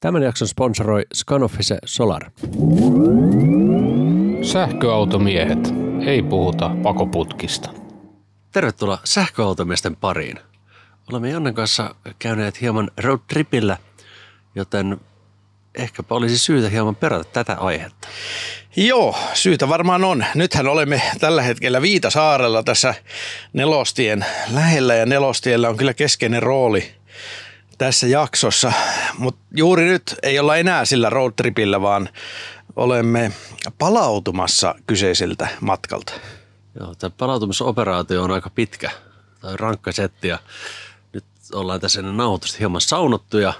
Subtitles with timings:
[0.00, 2.30] Tämän jakson sponsoroi Scanoffice Solar.
[4.42, 5.58] Sähköautomiehet.
[6.06, 7.70] Ei puhuta pakoputkista.
[8.52, 10.38] Tervetuloa sähköautomiesten pariin.
[11.10, 13.76] Olemme Jannen kanssa käyneet hieman roadtripillä,
[14.54, 15.00] joten
[15.74, 18.08] ehkäpä olisi syytä hieman perata tätä aihetta.
[18.76, 20.24] Joo, syytä varmaan on.
[20.34, 22.94] Nythän olemme tällä hetkellä Viitasaarella tässä
[23.52, 26.99] nelostien lähellä ja nelostiellä on kyllä keskeinen rooli
[27.80, 28.72] tässä jaksossa.
[29.18, 32.08] Mutta juuri nyt ei olla enää sillä roadtripillä, vaan
[32.76, 33.32] olemme
[33.78, 36.12] palautumassa kyseiseltä matkalta.
[36.80, 38.90] Joo, tämä palautumisoperaatio on aika pitkä
[39.40, 40.38] tai rankka setti ja
[41.12, 43.52] nyt ollaan tässä ennen nauhoitusta hieman saunottu ja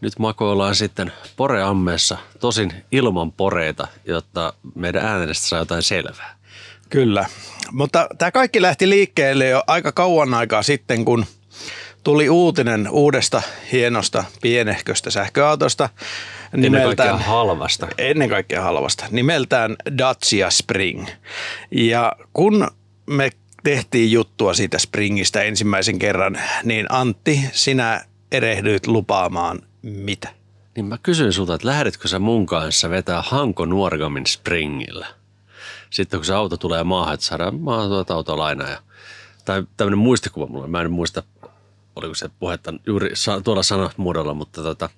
[0.00, 6.36] nyt makoillaan sitten poreammeessa, tosin ilman poreita, jotta meidän äänestä saa jotain selvää.
[6.88, 7.26] Kyllä,
[7.72, 11.26] mutta tämä kaikki lähti liikkeelle jo aika kauan aikaa sitten, kun
[12.04, 15.88] tuli uutinen uudesta hienosta pienehköstä sähköautosta.
[16.54, 17.88] Ennen kaikkea halvasta.
[17.98, 19.04] Ennen kaikkea halvasta.
[19.10, 21.06] Nimeltään Dacia Spring.
[21.70, 22.68] Ja kun
[23.06, 23.30] me
[23.62, 30.28] tehtiin juttua siitä Springistä ensimmäisen kerran, niin Antti, sinä erehdyit lupaamaan mitä?
[30.76, 35.06] Niin mä kysyin sulta, että lähdetkö sä mun kanssa vetää Hanko Nuorgamin Springillä?
[35.90, 38.68] Sitten kun se auto tulee maahan, että saadaan maahan tuota autolainaa.
[38.68, 38.78] Ja,
[39.44, 41.22] tai tämmöinen muistikuva mulla, mä en muista,
[41.96, 43.10] oliko se puhetta juuri
[43.44, 44.90] tuolla sanamuodolla, mutta tota,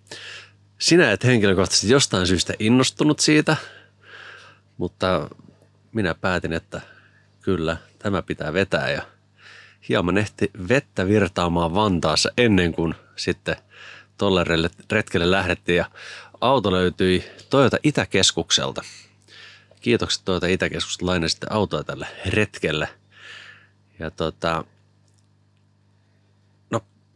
[0.79, 3.57] sinä et henkilökohtaisesti jostain syystä innostunut siitä,
[4.77, 5.29] mutta
[5.93, 6.81] minä päätin, että
[7.41, 9.03] kyllä, tämä pitää vetää ja
[9.89, 13.56] hieman ehti vettä virtaamaan Vantaassa ennen kuin sitten–
[14.23, 14.45] tolle
[14.91, 15.84] retkelle lähdettiin ja
[16.41, 18.83] auto löytyi Toyota Itäkeskukselta.
[19.81, 22.89] Kiitokset Toyota Itäkeskukselta lainasitte autoa tälle retkelle.
[23.99, 24.65] Ja tota,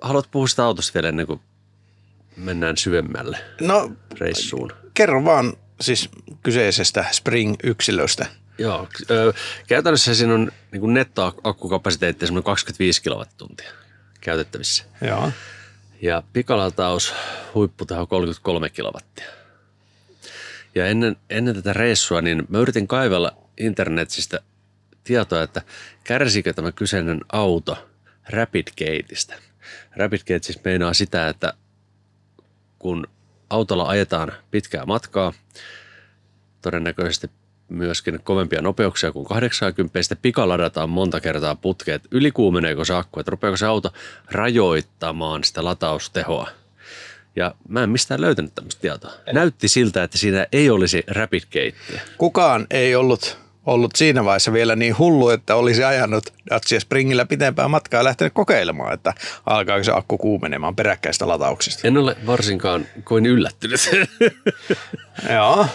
[0.07, 1.41] haluat puhua sitä autosta vielä ennen kuin
[2.37, 4.73] mennään syvemmälle no, reissuun?
[4.95, 6.09] Kerro vaan siis
[6.43, 8.27] kyseisestä Spring-yksilöstä.
[8.59, 9.33] Joo, ö,
[9.67, 13.73] käytännössä siinä on niin nettoakkukapasiteetti 25 kilowattuntia
[14.21, 14.85] käytettävissä.
[15.01, 15.33] Joo
[16.03, 17.15] ja pikalataus
[17.55, 19.27] huipputeho 33 kilowattia.
[20.75, 24.41] Ja ennen, ennen tätä reissua, niin mä yritin kaivella internetistä
[25.05, 25.63] tietoa, että
[26.05, 27.89] kärsikö tämä kyseinen auto
[28.29, 29.35] Rapid Gateista.
[29.97, 31.53] Rapid Gate siis meinaa sitä, että
[32.79, 33.07] kun
[33.51, 35.33] autolla ajetaan pitkää matkaa,
[36.63, 37.31] todennäköisesti
[37.69, 42.03] myöskin kovempia nopeuksia kuin 80, sitten pikaladataan monta kertaa putkeet.
[42.11, 43.93] Ylikuumeneeko se akku, että rupeako se auto
[44.31, 46.49] rajoittamaan sitä lataustehoa.
[47.37, 49.13] Ja mä en mistään löytänyt tämmöistä tietoa.
[49.33, 52.01] Näytti siltä, että siinä ei olisi rapid gatea.
[52.19, 57.69] Kukaan ei ollut ollut siinä vaiheessa vielä niin hullu, että olisi ajanut Dacia Springillä pitempää
[57.69, 59.15] matkaa ja lähtenyt kokeilemaan, että
[59.47, 61.89] alkaako se akku kuumenemaan peräkkäistä latauksista.
[61.89, 63.81] En ole varsinkaan kuin yllättynyt.
[65.35, 65.67] Joo.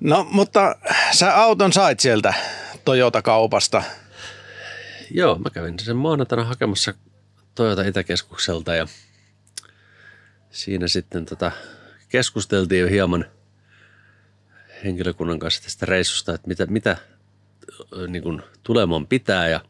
[0.00, 0.76] No, mutta
[1.12, 2.34] sä auton sait sieltä
[2.84, 3.82] Toyota-kaupasta.
[5.10, 6.94] Joo, mä kävin sen maanantaina hakemassa
[7.54, 8.86] Toyota Itäkeskukselta ja
[10.50, 11.52] siinä sitten tota
[12.08, 13.24] keskusteltiin jo hieman
[14.86, 16.96] henkilökunnan kanssa tästä reissusta, että mitä, mitä
[18.08, 19.60] niin kuin tulemaan pitää ja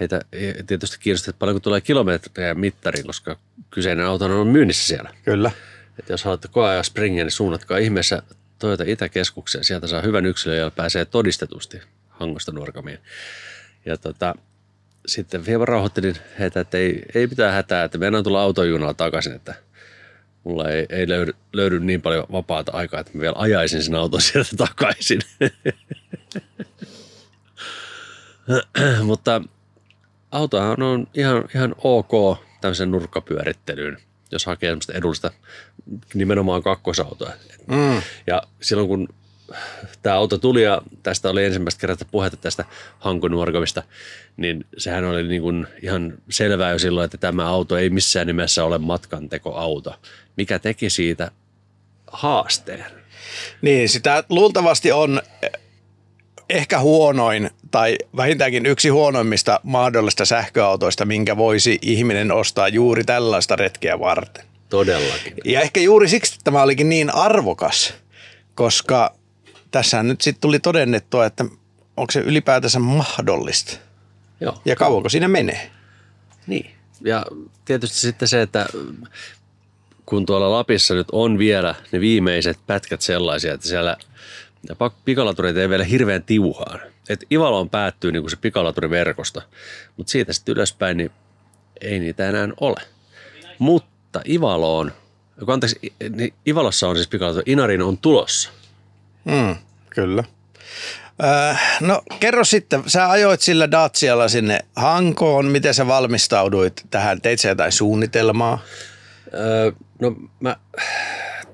[0.00, 0.20] heitä
[0.66, 3.38] tietysti kiinnostaa, että paljonko tulee kilometrejä mittariin, koska
[3.70, 5.14] kyseinen auto on myynnissä siellä.
[5.24, 5.50] Kyllä.
[5.98, 8.22] Että jos haluatte koeajaa Springia, niin suunnatkaa ihmeessä
[8.58, 9.64] Toyota Itäkeskukseen.
[9.64, 12.98] Sieltä saa hyvän yksilön, jolla pääsee todistetusti Hangosta Nuorgamiin.
[13.84, 14.34] Ja tota,
[15.06, 19.54] sitten hieman rauhoittelin heitä, että ei, ei mitään hätää, että mennään tulla autojunalla takaisin, että
[20.44, 24.20] mulla ei, ei löydy, löydy niin paljon vapaata aikaa, että mä vielä ajaisin sen auton
[24.20, 25.20] sieltä takaisin.
[29.02, 29.42] Mutta
[30.30, 33.98] autohan on ihan, ihan ok tämmöisen nurkkapyörittelyyn–
[34.34, 35.30] jos hakee semmoista edullista
[36.14, 37.32] nimenomaan kakkosautoa.
[37.66, 38.02] Mm.
[38.26, 39.08] Ja silloin kun
[40.02, 42.64] tämä auto tuli ja tästä oli ensimmäistä kertaa puhetta tästä
[42.98, 43.82] Hankonuorgavista,
[44.36, 48.64] niin sehän oli niin kuin ihan selvää jo silloin, että tämä auto ei missään nimessä
[48.64, 49.94] ole matkantekoauto,
[50.36, 51.30] mikä teki siitä
[52.12, 52.84] haasteen.
[53.62, 55.22] Niin, sitä luultavasti on
[56.48, 63.98] ehkä huonoin tai vähintäänkin yksi huonoimmista mahdollista sähköautoista, minkä voisi ihminen ostaa juuri tällaista retkeä
[63.98, 64.44] varten.
[64.68, 65.34] Todellakin.
[65.44, 67.94] Ja ehkä juuri siksi tämä olikin niin arvokas,
[68.54, 69.14] koska
[69.74, 71.44] tässä nyt sitten tuli todennettua, että
[71.96, 73.76] onko se ylipäätänsä mahdollista.
[74.40, 74.62] Joo.
[74.64, 75.70] Ja kauanko siinä menee.
[76.46, 76.70] Niin.
[77.00, 77.26] Ja
[77.64, 78.66] tietysti sitten se, että
[80.06, 83.96] kun tuolla Lapissa nyt on vielä ne viimeiset pätkät sellaisia, että siellä–
[85.04, 86.80] pikalaturit ei vielä hirveän tiuhaan.
[87.08, 89.42] Et Ivaloon päättyy niin kuin se pikalaturiverkosto,
[89.96, 91.10] mutta siitä sitten ylöspäin niin
[91.80, 92.80] ei niitä enää ole.
[93.58, 94.92] Mutta Ivaloon
[95.46, 98.50] anteeksi, niin Ivalossa on siis pikalaturi, Inarin on tulossa.
[99.24, 99.56] Mm,
[99.90, 100.24] kyllä.
[101.22, 107.40] Öö, no kerro sitten, sä ajoit sillä Dacialla sinne Hankoon, miten sä valmistauduit tähän, teit
[107.40, 108.62] sä jotain suunnitelmaa?
[109.34, 110.56] Öö, no mä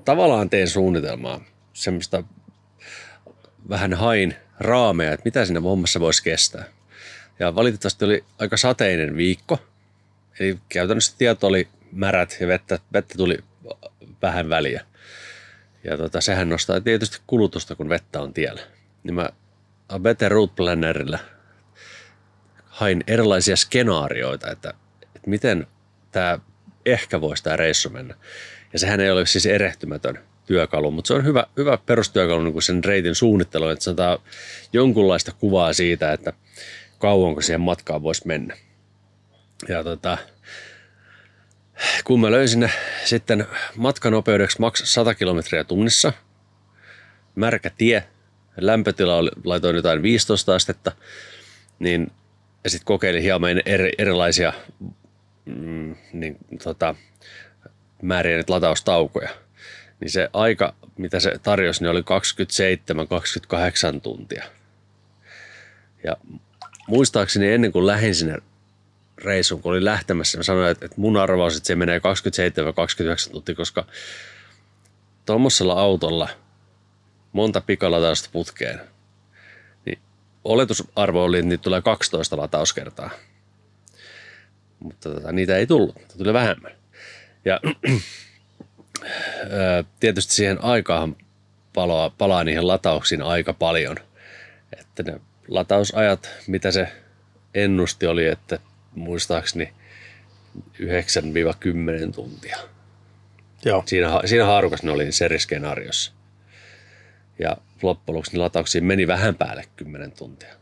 [0.05, 1.41] tavallaan teen suunnitelmaa,
[1.73, 2.23] semmoista
[3.69, 6.65] vähän hain raameja, että mitä siinä hommassa voisi kestää.
[7.39, 9.59] Ja valitettavasti oli aika sateinen viikko,
[10.39, 13.37] eli käytännössä tieto oli märät ja vettä, vettä tuli
[14.21, 14.85] vähän väliä.
[15.83, 18.61] Ja tota, sehän nostaa tietysti kulutusta, kun vettä on tiellä.
[19.03, 19.29] Niin mä
[19.89, 21.19] Abete Route Plannerilla
[22.65, 24.73] hain erilaisia skenaarioita, että,
[25.15, 25.67] että miten
[26.11, 26.39] tämä
[26.85, 28.15] ehkä voisi tämä reissu mennä.
[28.73, 32.63] Ja sehän ei ole siis erehtymätön työkalu, mutta se on hyvä, hyvä perustyökalu niin kuin
[32.63, 34.17] sen reitin suunnittelu, että se antaa
[34.73, 36.33] jonkunlaista kuvaa siitä, että
[36.99, 38.57] kauanko siihen matkaan voisi mennä.
[39.67, 40.17] Ja tota,
[42.03, 42.71] kun mä löysin
[43.05, 46.13] sitten matkanopeudeksi maks 100 kilometriä tunnissa,
[47.35, 48.03] märkä tie,
[48.57, 50.91] lämpötila oli, laitoin jotain 15 astetta,
[51.79, 52.11] niin
[52.63, 54.53] ja sitten kokeilin hieman eri, erilaisia
[55.45, 56.95] mm, niin, tota,
[58.01, 59.29] määriä niitä lataustaukoja.
[59.99, 62.01] Niin se aika, mitä se tarjosi, niin oli
[63.97, 64.43] 27-28 tuntia.
[66.03, 66.17] Ja
[66.87, 68.37] muistaakseni ennen kuin lähdin sinne
[69.21, 73.55] reissuun, kun olin lähtemässä, mä sanoin, että, että mun arvaus, että se menee 27-29 tuntia,
[73.55, 73.85] koska
[75.25, 76.29] tuommoisella autolla
[77.31, 78.81] monta pikalatausta putkeen,
[79.85, 79.99] niin
[80.43, 83.09] oletusarvo oli, että niitä tulee 12 latauskertaa.
[84.79, 86.71] Mutta tota, niitä ei tullut, tuli vähemmän.
[87.45, 87.59] Ja
[89.99, 91.15] tietysti siihen aikaan
[91.73, 93.97] palaa, palaa niihin latauksiin aika paljon.
[94.79, 96.87] Että ne latausajat, mitä se
[97.53, 98.59] ennusti oli, että
[98.95, 99.73] muistaakseni
[100.79, 102.57] 9-10 tuntia.
[103.65, 103.83] Joo.
[103.85, 106.11] Siinä, siinä haarukassa ne oli seriskenaariossa.
[107.39, 110.55] Ja loppujen lopuksi niin latauksiin meni vähän päälle 10 tuntia.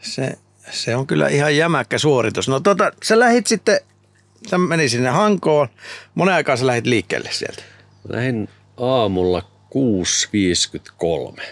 [0.00, 0.38] Se,
[0.70, 2.48] se on kyllä ihan jämäkkä suoritus.
[2.48, 3.80] No tota, sä lähit sitten,
[4.50, 5.68] sä meni sinne Hankoon.
[6.14, 7.62] Monen aikaa sä lähit liikkeelle sieltä?
[8.08, 9.42] Lähin aamulla
[11.34, 11.42] 6.53.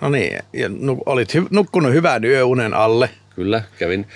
[0.00, 0.68] No niin, ja
[1.06, 3.10] olit hy, nukkunut hyvän yöunen alle.
[3.34, 4.06] Kyllä, kävin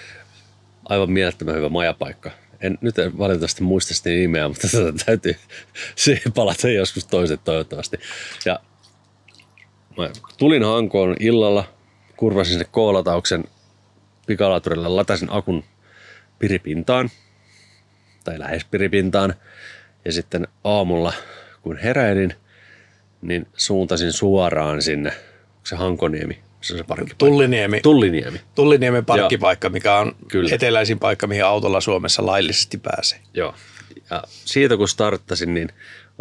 [0.84, 2.30] aivan mielettömän hyvä majapaikka.
[2.60, 5.36] En nyt en valitettavasti muista sitä nimeä, mutta tätä täytyy
[5.94, 7.96] siihen palata joskus toiset toivottavasti.
[8.44, 8.60] Ja
[9.98, 11.64] mä tulin Hankoon illalla,
[12.16, 13.44] kurvasin sinne koolatauksen
[14.26, 15.64] pikalaturille, latasin akun
[16.38, 17.10] piripintaan,
[18.24, 19.34] tai lähes piripintaan.
[20.04, 21.12] Ja sitten aamulla,
[21.62, 22.34] kun heräilin,
[23.22, 25.12] niin suuntasin suoraan sinne,
[25.66, 27.18] se Hankoniemi, se on se parkkipaikka.
[27.18, 27.80] Tulliniemi.
[27.80, 28.40] Tulliniemi.
[28.54, 30.54] Tulliniemen parkkipaikka, mikä on Kyllä.
[30.54, 33.20] eteläisin paikka, mihin autolla Suomessa laillisesti pääsee.
[33.34, 33.54] Joo.
[34.10, 35.68] Ja siitä kun starttasin, niin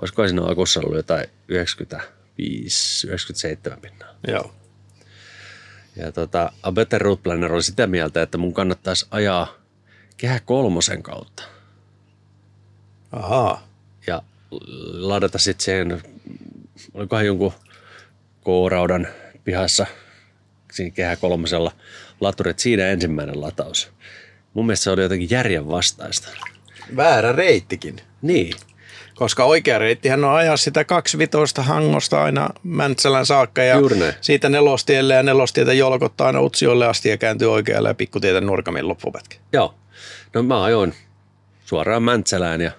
[0.02, 1.56] olisiko siinä akussa ollut jotain 95-97
[3.82, 4.10] pinnaa.
[4.28, 4.54] Joo.
[5.96, 9.54] Ja tota, A Better Route Planner oli sitä mieltä, että mun kannattaisi ajaa
[10.18, 11.44] kehä kolmosen kautta.
[13.12, 13.68] Ahaa.
[14.08, 14.22] Ja
[14.92, 16.02] ladata sitten sen,
[16.94, 17.54] olikohan jonkun
[18.44, 19.08] K-raudan
[19.46, 19.86] pihassa
[20.72, 21.72] siinä kehä kolmosella
[22.22, 23.92] laturit, siinä ensimmäinen lataus.
[24.54, 26.28] Mun mielestä se oli jotenkin järjen vastaista.
[26.96, 27.96] Väärä reittikin.
[28.22, 28.54] Niin,
[29.16, 33.76] Koska oikea reittihän on ajaa sitä kaksivitoista hangosta aina Mäntsälän saakka ja
[34.22, 39.36] siitä nelostielle ja nelostietä jolkottaa aina Utsiolle asti ja kääntyy oikealle ja pikkutietä Nurkamin loppupätkä.
[39.54, 39.76] Joo.
[40.34, 40.94] No mä ajoin
[41.66, 42.72] suoraan Mäntsälään ja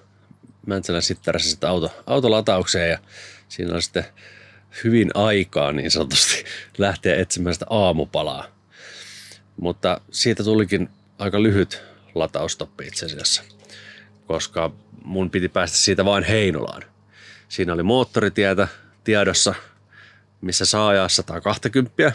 [0.65, 2.97] Mäntsälän sittarassa sitten auto, autolataukseen ja
[3.49, 4.05] siinä on sitten
[4.83, 6.43] hyvin aikaa niin sanotusti
[6.77, 8.45] lähteä etsimään sitä aamupalaa.
[9.61, 11.81] Mutta siitä tulikin aika lyhyt
[12.15, 13.43] lataustoppi itse asiassa,
[14.27, 14.71] koska
[15.03, 16.83] mun piti päästä siitä vain Heinolaan.
[17.49, 18.67] Siinä oli moottoritietä
[19.03, 19.55] tiedossa,
[20.41, 22.13] missä saa ajaa 120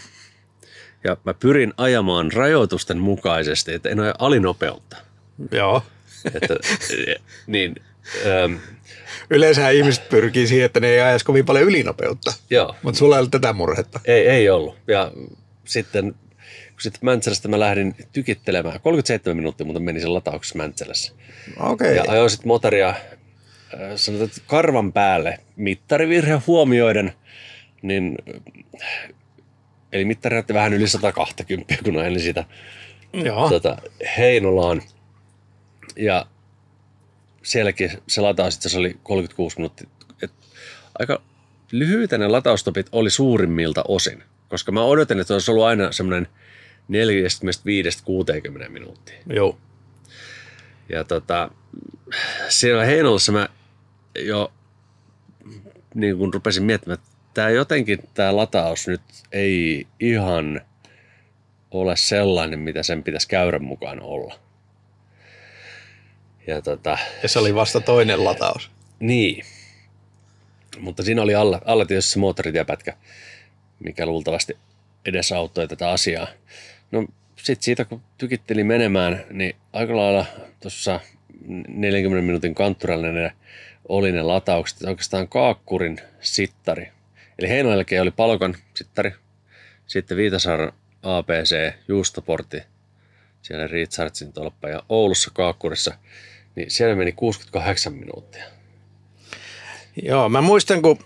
[1.05, 4.97] ja mä pyrin ajamaan rajoitusten mukaisesti, että en aja alinopeutta.
[5.53, 5.83] Joo.
[6.35, 6.55] Että,
[7.47, 7.75] niin,
[8.27, 8.55] ähm,
[9.31, 12.33] Yleensä ihmiset pyrkii siihen, että ne ei ajaisi kovin paljon ylinopeutta.
[12.51, 14.01] joo, Mutta sulla ei ole tätä murhetta.
[14.05, 14.77] ei, ei ollut.
[14.87, 15.13] Ja
[15.65, 16.15] sitten,
[16.71, 21.13] kun sitten Mäntsälästä mä lähdin tykittelemään, 37 minuuttia muuten meni sen latauksessa Mäntsälässä.
[21.59, 21.97] Okei.
[21.97, 22.97] Ja ajoin sitten motoria, äh,
[23.97, 27.13] sanotaan, että karvan päälle mittarivirhe huomioiden,
[27.83, 28.19] niin
[28.83, 29.09] äh,
[29.93, 32.45] eli mittari näytti vähän yli 120, kun ajelin sitä
[33.13, 33.49] Joo.
[33.49, 33.77] tota,
[34.19, 34.83] Heinolaan.
[35.97, 36.27] Ja
[37.43, 39.89] sielläkin se lataus itse oli 36 minuuttia.
[40.23, 40.33] Et
[40.99, 41.23] aika
[41.73, 46.29] lyhyitä ne lataustopit oli suurimmilta osin, koska mä odotin, että se olisi ollut aina semmoinen
[48.67, 49.19] 45-60 minuuttia.
[49.27, 49.59] Joo.
[50.89, 51.51] Ja tota,
[52.49, 53.49] siellä Heinolassa mä
[54.19, 54.53] jo
[55.95, 59.01] niin kun rupesin miettimään, että tämä jotenkin tämä lataus nyt
[59.33, 60.61] ei ihan
[61.71, 64.39] ole sellainen, mitä sen pitäisi käyrän mukaan olla.
[66.47, 68.71] Ja tota, Ja se oli vasta toinen lataus.
[69.01, 69.45] niin.
[70.81, 72.97] Mutta siinä oli alla, alla tietysti se moottoritiepätkä,
[73.85, 74.57] mikä luultavasti
[75.07, 76.27] edesauttoi tätä asiaa.
[76.91, 77.07] No
[77.37, 80.27] sitten siitä kun tykitteli menemään, niin aika lailla
[80.61, 81.01] tuossa
[81.69, 83.33] 40 minuutin kantturalla ne
[83.89, 84.83] oli ne lataukset.
[84.83, 86.89] Oikeastaan Kaakkurin sittari.
[87.39, 89.13] Eli Heinon jälkeen oli Palokan sittari,
[89.87, 90.73] sitten Viitasaaren
[91.03, 92.63] APC, Juustoportti,
[93.43, 95.95] siellä Riitsartsin tolppa ja Oulussa Kaakkurissa,
[96.55, 98.45] niin siellä meni 68 minuuttia.
[100.03, 100.99] Joo, mä muistan, kun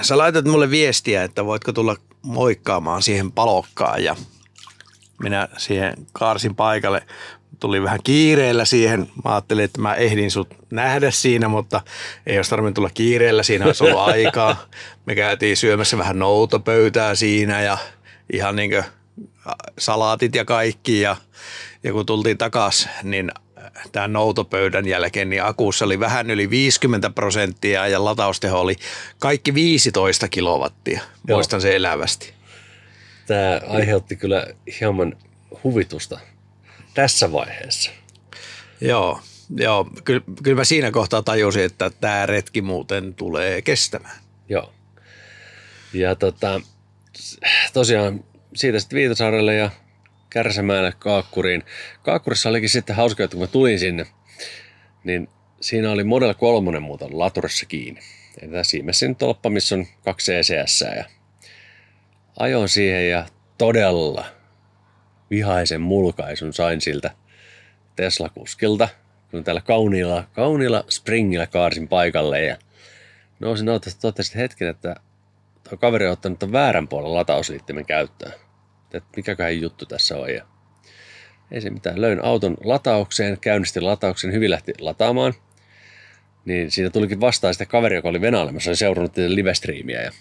[0.00, 4.16] sä laitat mulle viestiä, että voitko tulla moikkaamaan siihen palokkaan ja
[5.22, 7.02] minä siihen kaarsin paikalle.
[7.60, 9.10] Tuli vähän kiireellä siihen.
[9.24, 11.80] Mä ajattelin, että mä ehdin sut nähdä siinä, mutta
[12.26, 13.42] ei olisi tarvinnut tulla kiireellä.
[13.42, 14.66] Siinä olisi ollut aikaa.
[15.06, 17.78] Me käytiin syömässä vähän noutopöytää siinä ja
[18.32, 18.84] ihan niin
[19.78, 21.00] salaatit ja kaikki.
[21.00, 21.16] Ja,
[21.82, 23.30] ja kun tultiin takas, niin
[23.92, 28.76] tämän noutopöydän jälkeen, niin akussa oli vähän yli 50 prosenttia ja latausteho oli
[29.18, 31.00] kaikki 15 kilowattia.
[31.28, 31.36] Joo.
[31.36, 32.32] Muistan se elävästi.
[33.26, 34.46] Tämä aiheutti kyllä
[34.80, 35.16] hieman
[35.64, 36.20] huvitusta
[36.94, 37.90] tässä vaiheessa.
[38.80, 39.20] Joo,
[39.56, 44.16] joo kyllä, kyllä mä siinä kohtaa tajusin, että tämä retki muuten tulee kestämään.
[44.48, 44.72] Joo.
[45.92, 46.60] Ja tota,
[47.72, 49.70] tosiaan siitä sitten Viitasaarelle ja
[50.34, 51.62] Kärsämäelle Kaakkuriin.
[52.02, 54.06] Kaakkurissa olikin sitten hauska, että kun mä tulin sinne,
[55.04, 55.28] niin
[55.60, 58.00] siinä oli Model 3 muuten laturissa kiinni.
[58.42, 61.04] Eli tässä Siemensin tolppa, missä on kaksi CCS ja
[62.38, 63.26] ajoin siihen ja
[63.58, 64.24] todella
[65.30, 67.10] vihaisen mulkaisun sain siltä
[67.96, 68.88] Tesla-kuskilta,
[69.30, 72.56] kun tällä kauniilla, kauniilla springillä kaarsin paikalle ja
[73.40, 74.96] nousin autosta totesin hetken, että
[75.68, 78.32] tuo kaveri on ottanut väärän puolen latausliittimen käyttöön.
[78.94, 80.34] Että mikäköhän juttu tässä on.
[80.34, 80.44] Ja
[81.50, 82.00] ei se mitään.
[82.00, 85.34] Löin auton lataukseen, käynnistin latauksen, hyvin lähti lataamaan.
[86.44, 90.02] Niin siinä tulikin vastaan sitten kaveri, joka oli venailemassa, oli seurannut live-striimiä.
[90.02, 90.12] Ja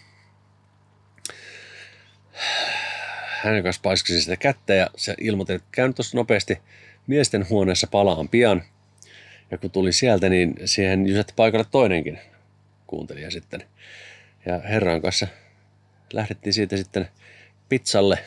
[3.42, 6.58] hänen kanssa paiskasin sitä kättä ja se ilmoitti, että käyn tuossa nopeasti
[7.08, 8.64] miesten huoneessa palaan pian.
[9.52, 12.20] Ja kun tuli sieltä, niin siihen jysätti paikalle toinenkin
[12.88, 13.64] kuuntelija sitten.
[14.46, 15.28] Ja herran kanssa
[16.14, 17.10] lähdettiin siitä sitten
[17.70, 18.20] pizzalle.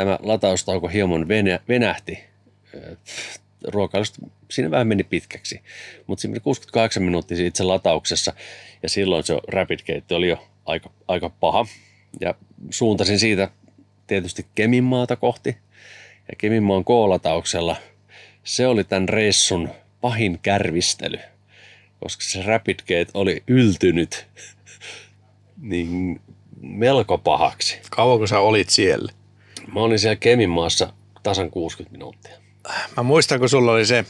[0.00, 2.18] Tämä lataustauko hieman venä, venähti.
[3.64, 5.60] Ruokailusta siinä vähän meni pitkäksi,
[6.06, 8.32] mutta siinä meni 68 minuuttia itse latauksessa
[8.82, 11.66] ja silloin se rapid gate oli jo aika, aika paha.
[12.20, 12.34] Ja
[12.70, 13.50] suuntasin siitä
[14.06, 15.56] tietysti Keminmaata kohti.
[16.28, 17.76] Ja Keminmaan K-latauksella
[18.44, 19.68] se oli tämän reissun
[20.00, 21.18] pahin kärvistely,
[22.00, 24.26] koska se rapid gate oli yltynyt
[25.70, 26.20] niin
[26.60, 27.78] melko pahaksi.
[27.90, 29.12] Kauanko sä olit siellä?
[29.74, 32.36] Mä olin siellä Keminmaassa tasan 60 minuuttia.
[32.96, 34.04] Mä muistan, kun sulla oli se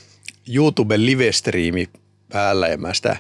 [0.54, 1.88] YouTube live-striimi
[2.32, 3.16] päällä ja mä sitä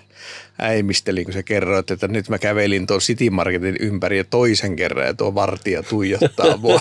[0.58, 5.06] äimistelin, kun sä kerroit, että nyt mä kävelin tuon City Marketin ympäri ja toisen kerran
[5.06, 6.80] ja tuo vartija tuijottaa mua.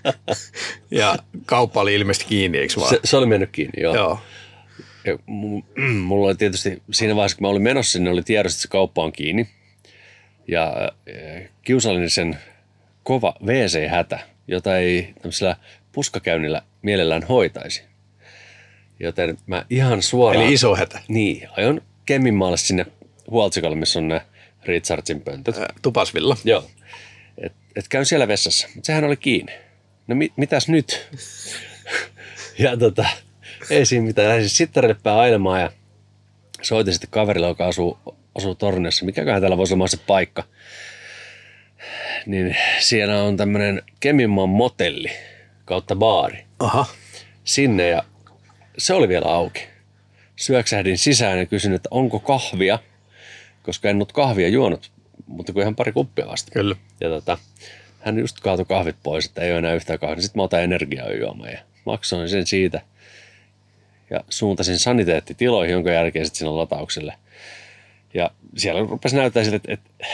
[0.90, 2.90] ja kauppa oli ilmeisesti kiinni, eikö vaan?
[2.90, 3.94] Se, se oli mennyt kiinni, joo.
[3.94, 4.20] Joo.
[5.04, 8.62] Ja mu- mulla oli tietysti siinä vaiheessa, kun mä olin menossa sinne, oli tiedossa, että
[8.62, 9.48] se kauppa on kiinni.
[10.48, 12.38] Ja äh, kiusallisen
[13.02, 14.18] kova WC-hätä,
[14.48, 15.56] jota ei tämmöisellä
[15.92, 17.82] puskakäynnillä mielellään hoitaisi.
[19.00, 20.46] Joten mä ihan suoraan...
[20.46, 21.00] Eli iso hätä.
[21.08, 22.86] Niin, ajon Kemminmaalle sinne
[23.30, 24.22] huoltsikalle, missä on ne
[24.64, 25.56] Richardsin pöntöt.
[25.56, 26.36] Ää, Tupasvilla.
[26.44, 26.70] Joo.
[27.38, 28.68] Et, et käyn siellä vessassa.
[28.74, 29.52] Mutta sehän oli kiinni.
[30.06, 31.08] No mit, mitäs nyt?
[32.58, 33.06] ja tota,
[33.70, 34.28] ei siinä mitään.
[34.28, 35.70] Lähdin sittarille päin ailemaan ja
[36.62, 37.98] soitin sitten kaverille, joka asuu,
[38.34, 39.04] asuu Torniossa.
[39.04, 40.44] Mikäköhän täällä voisi olla se paikka.
[42.26, 45.10] Niin siellä on tämmöinen Keminmaan motelli
[45.64, 46.86] kautta baari Aha.
[47.44, 48.02] sinne ja
[48.78, 49.66] se oli vielä auki.
[50.36, 52.78] Syöksähdin sisään ja kysyin, että onko kahvia,
[53.62, 54.90] koska en ollut kahvia juonut,
[55.26, 56.50] mutta kuin ihan pari kuppia vasta.
[56.52, 56.76] Kyllä.
[57.00, 57.38] Ja tota,
[58.00, 60.22] hän just kaatoi kahvit pois, että ei ole enää yhtään kahvia.
[60.22, 62.82] Sitten mä otan energiaa juomaan ja maksoin sen siitä.
[64.10, 67.14] Ja suuntasin saniteettitiloihin, jonka jälkeen sitten sinne lataukselle.
[68.16, 70.06] Ja siellä rupesi näyttää siltä, että, että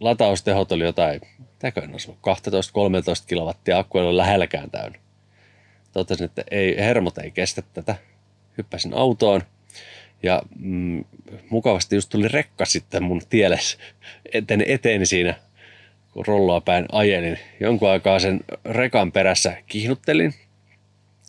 [0.00, 4.98] lataustehot oli jotain, mitäköhän olisi ollut, 12-13 kilowattia, akku ei ole lähelläkään täynnä.
[5.92, 7.94] Totesin, että ei, hermot ei kestä tätä.
[8.58, 9.42] Hyppäsin autoon
[10.22, 11.04] ja mm,
[11.50, 13.58] mukavasti just tuli rekka sitten mun tielle
[14.32, 15.34] eteen, eteeni siinä,
[16.12, 17.38] kun rolloa päin ajelin.
[17.60, 20.34] Jonkun aikaa sen rekan perässä kihnuttelin.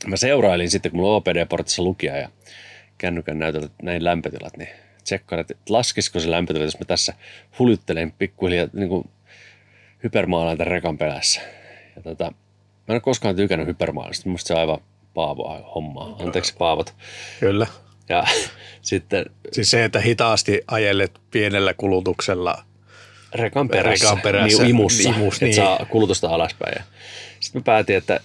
[0.07, 2.29] Mä seurailin sitten, kun mulla OPD-portissa lukija ja
[2.97, 4.69] kännykän näytöltä näin lämpötilat, niin
[5.03, 7.13] tsekkaan, että laskisiko se lämpötila, jos mä tässä
[7.59, 9.09] huljuttelen pikkuhiljaa niin kuin
[10.03, 11.41] hypermaalaan tämän rekan pelässä.
[11.95, 12.31] Ja tota, mä
[12.87, 14.79] en ole koskaan tykännyt hypermaalista, musta se on aivan
[15.13, 16.15] paavo hommaa.
[16.19, 16.93] Anteeksi paavot.
[17.39, 17.67] Kyllä.
[18.09, 18.23] Ja
[18.81, 22.63] sitten Siis se, että hitaasti ajelet pienellä kulutuksella.
[23.33, 24.63] rekan perässä, Rekan perässä.
[24.63, 25.55] Niin imussa, Imus, että niin.
[25.55, 26.73] saa kulutusta alaspäin.
[26.77, 26.83] Ja
[27.39, 28.19] sitten mä päätin, että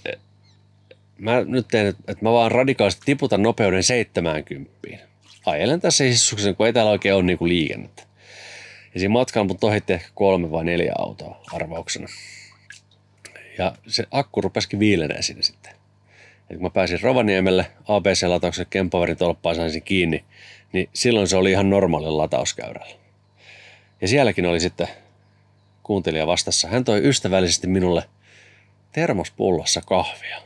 [1.19, 4.71] mä nyt teen, että mä vaan radikaalisti tiputan nopeuden 70.
[5.46, 8.02] Ajelen tässä hissuksen, kun ei täällä oikein ole niinku liikennettä.
[8.94, 12.08] Ja siinä matkalla mun ohitti ehkä kolme vai neljä autoa arvauksena.
[13.58, 15.72] Ja se akku rupesikin viilenee siinä sitten.
[16.50, 20.24] Ja kun mä pääsin Rovaniemelle ABC-latauksen Kempaverin tolppaan sain sen kiinni,
[20.72, 22.96] niin silloin se oli ihan normaalilla latauskäyrällä.
[24.00, 24.88] Ja sielläkin oli sitten
[25.82, 26.68] kuuntelija vastassa.
[26.68, 28.02] Hän toi ystävällisesti minulle
[28.92, 30.43] termospullossa kahvia.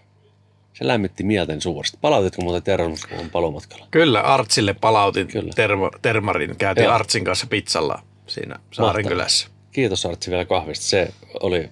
[0.78, 1.98] Se lämmitti mielten suuresti.
[2.00, 3.86] Palautitko muuten termospullon palumatkalla?
[3.90, 5.52] Kyllä, Artsille palautin Kyllä.
[5.56, 6.56] termo, termarin.
[6.56, 6.94] Käytiin Joo.
[6.94, 9.48] Artsin kanssa pizzalla siinä Saarinkylässä.
[9.72, 10.86] Kiitos Artsi vielä kahvista.
[10.86, 11.70] Se oli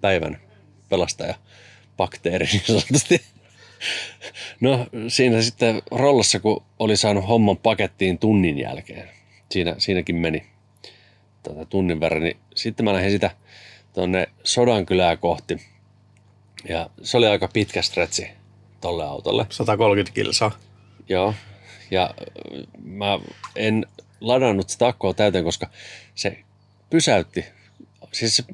[0.00, 0.40] päivän
[0.88, 1.34] pelastaja
[1.96, 3.20] bakteeri niin sanotusti.
[4.60, 9.08] No siinä sitten rollassa, kun oli saanut homman pakettiin tunnin jälkeen.
[9.50, 10.46] Siinä, siinäkin meni
[11.42, 13.30] tota, tunnin verran, niin sitten mä lähdin sitä
[13.94, 15.75] tuonne Sodankylää kohti.
[16.68, 18.30] Ja se oli aika pitkä stretchi
[18.80, 19.46] tolle autolle.
[19.50, 20.58] 130 kilsaa.
[21.08, 21.34] Joo.
[21.90, 23.18] Ja äh, mä
[23.56, 23.86] en
[24.20, 25.70] ladannut sitä akkua täyteen, koska
[26.14, 26.38] se
[26.90, 27.44] pysäytti.
[28.12, 28.44] Siis se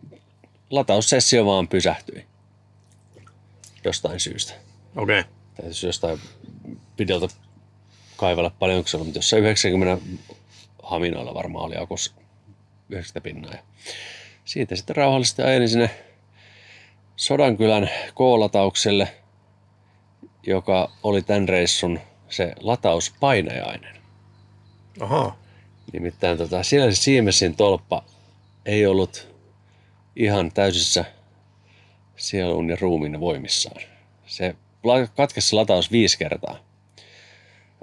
[0.71, 2.27] lataussessio vaan pysähtyi.
[3.85, 4.55] Jostain syystä.
[4.97, 5.21] Okei.
[5.21, 5.33] Okay.
[5.55, 6.21] Täytyisi jostain
[6.99, 7.29] videolta
[8.17, 10.05] kaivella paljon se on, mutta jossain 90
[10.83, 12.13] haminoilla varmaan oli akussa
[12.91, 13.53] 90 pinnaa.
[13.53, 13.63] Ja
[14.45, 15.91] siitä sitten rauhallisesti ajelin sinne
[17.17, 19.09] Sodankylän K-lataukselle,
[20.47, 23.97] joka oli tämän reissun se latauspainajainen.
[25.01, 25.35] Oho.
[25.93, 28.05] Nimittäin tota, siellä se Siemensin tolppa
[28.67, 29.29] ei ollut
[30.17, 31.05] ihan täysissä
[32.17, 33.83] sielun ja ruumiin voimissaan.
[34.27, 34.57] Se
[35.17, 36.59] katkesi lataus viisi kertaa.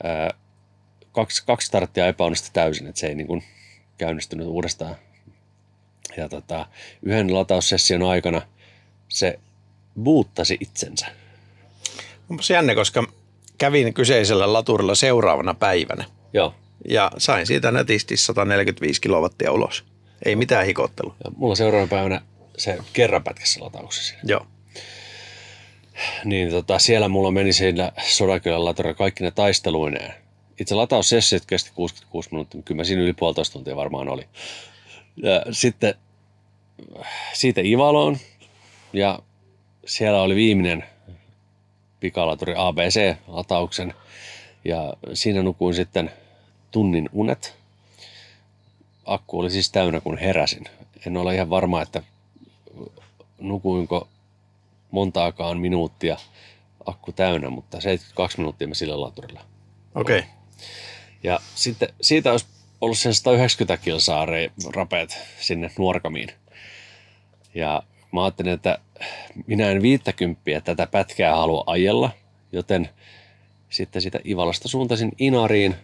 [0.04, 0.34] Ää,
[1.12, 3.44] kaksi, kaksi starttia epäonnistui täysin, että se ei niin kuin
[3.98, 4.96] käynnistynyt uudestaan.
[6.18, 6.66] Ja tota,
[7.02, 8.42] yhden lataussession aikana
[9.10, 9.40] se
[10.04, 11.08] buuttasi itsensä.
[12.30, 13.04] Onpas jännä, koska
[13.58, 16.06] kävin kyseisellä laturilla seuraavana päivänä.
[16.34, 16.56] Joo.
[16.90, 19.84] Ja sain siitä netisti 145 kilowattia ulos.
[20.26, 21.16] Ei mitään hikottelua.
[21.24, 22.22] Ja mulla seuraavana päivänä
[22.58, 24.16] se kerran pätkässä latauksessa.
[24.24, 24.48] Joo.
[26.26, 30.14] niin tota, siellä mulla meni siinä Sodankylän latorilla kaikki ne taisteluineen.
[30.60, 34.24] Itse lataussessiot kesti 66 minuuttia, mutta kyllä mä siinä yli puolitoista tuntia varmaan oli.
[35.18, 35.94] Ja sitten
[37.34, 38.18] siitä Ivaloon
[38.94, 39.20] ja
[39.86, 40.84] siellä oli viimeinen
[42.00, 43.94] pikalaturi ABC-latauksen
[44.66, 46.12] ja siinä nukuin sitten
[46.72, 47.56] tunnin unet.
[49.06, 50.64] Akku oli siis täynnä kun heräsin.
[51.08, 52.04] En ole ihan varma, että
[53.40, 54.08] nukuinko
[54.92, 56.18] montaakaan minuuttia
[56.86, 59.42] akku täynnä, mutta 72 minuuttia mä sillä laturilla.
[59.96, 60.20] Okei.
[60.20, 60.30] Okay.
[61.24, 62.46] Ja sitten siitä olisi
[62.82, 64.28] ollut sen 190 kilsaa
[64.76, 66.32] rapeet sinne nuorkamiin.
[67.56, 68.80] Ja mä ajattelin, että
[69.48, 72.12] minä en 50 tätä pätkää halua ajella,
[72.52, 72.90] joten
[73.70, 75.76] sitten sitä Ivalasta suuntasin Inariin.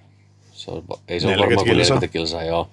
[0.52, 1.96] Se on, ei se ole 40 varmaan kuin kilsaa.
[1.96, 2.70] 40 kilsaa, joo.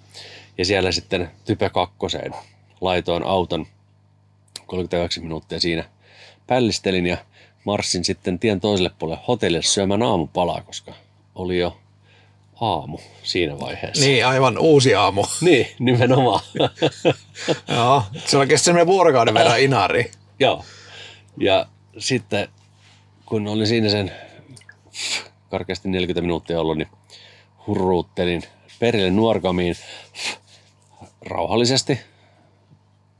[0.59, 2.35] Ja siellä sitten Type kakkoseen
[2.81, 3.67] laitoin auton
[4.67, 5.85] 39 minuuttia siinä
[6.47, 7.17] pällistelin ja
[7.65, 10.93] marssin sitten tien toiselle puolelle hotellille syömään aamupalaa, koska
[11.35, 11.77] oli jo
[12.63, 14.05] aamu siinä vaiheessa.
[14.05, 15.25] Niin, aivan uusi aamu.
[15.41, 16.41] Niin, nimenomaan.
[17.77, 18.03] Joo.
[18.27, 20.11] Se on kesti semmoinen vuorokauden verran inari.
[20.39, 20.65] Joo.
[21.37, 21.67] Ja
[21.99, 22.49] sitten
[23.27, 24.13] kun olin siinä sen
[25.51, 26.89] karkeasti 40 minuuttia ollut, niin
[27.67, 28.43] hurruuttelin
[28.79, 29.77] perille nuorkamiin
[31.21, 32.01] rauhallisesti.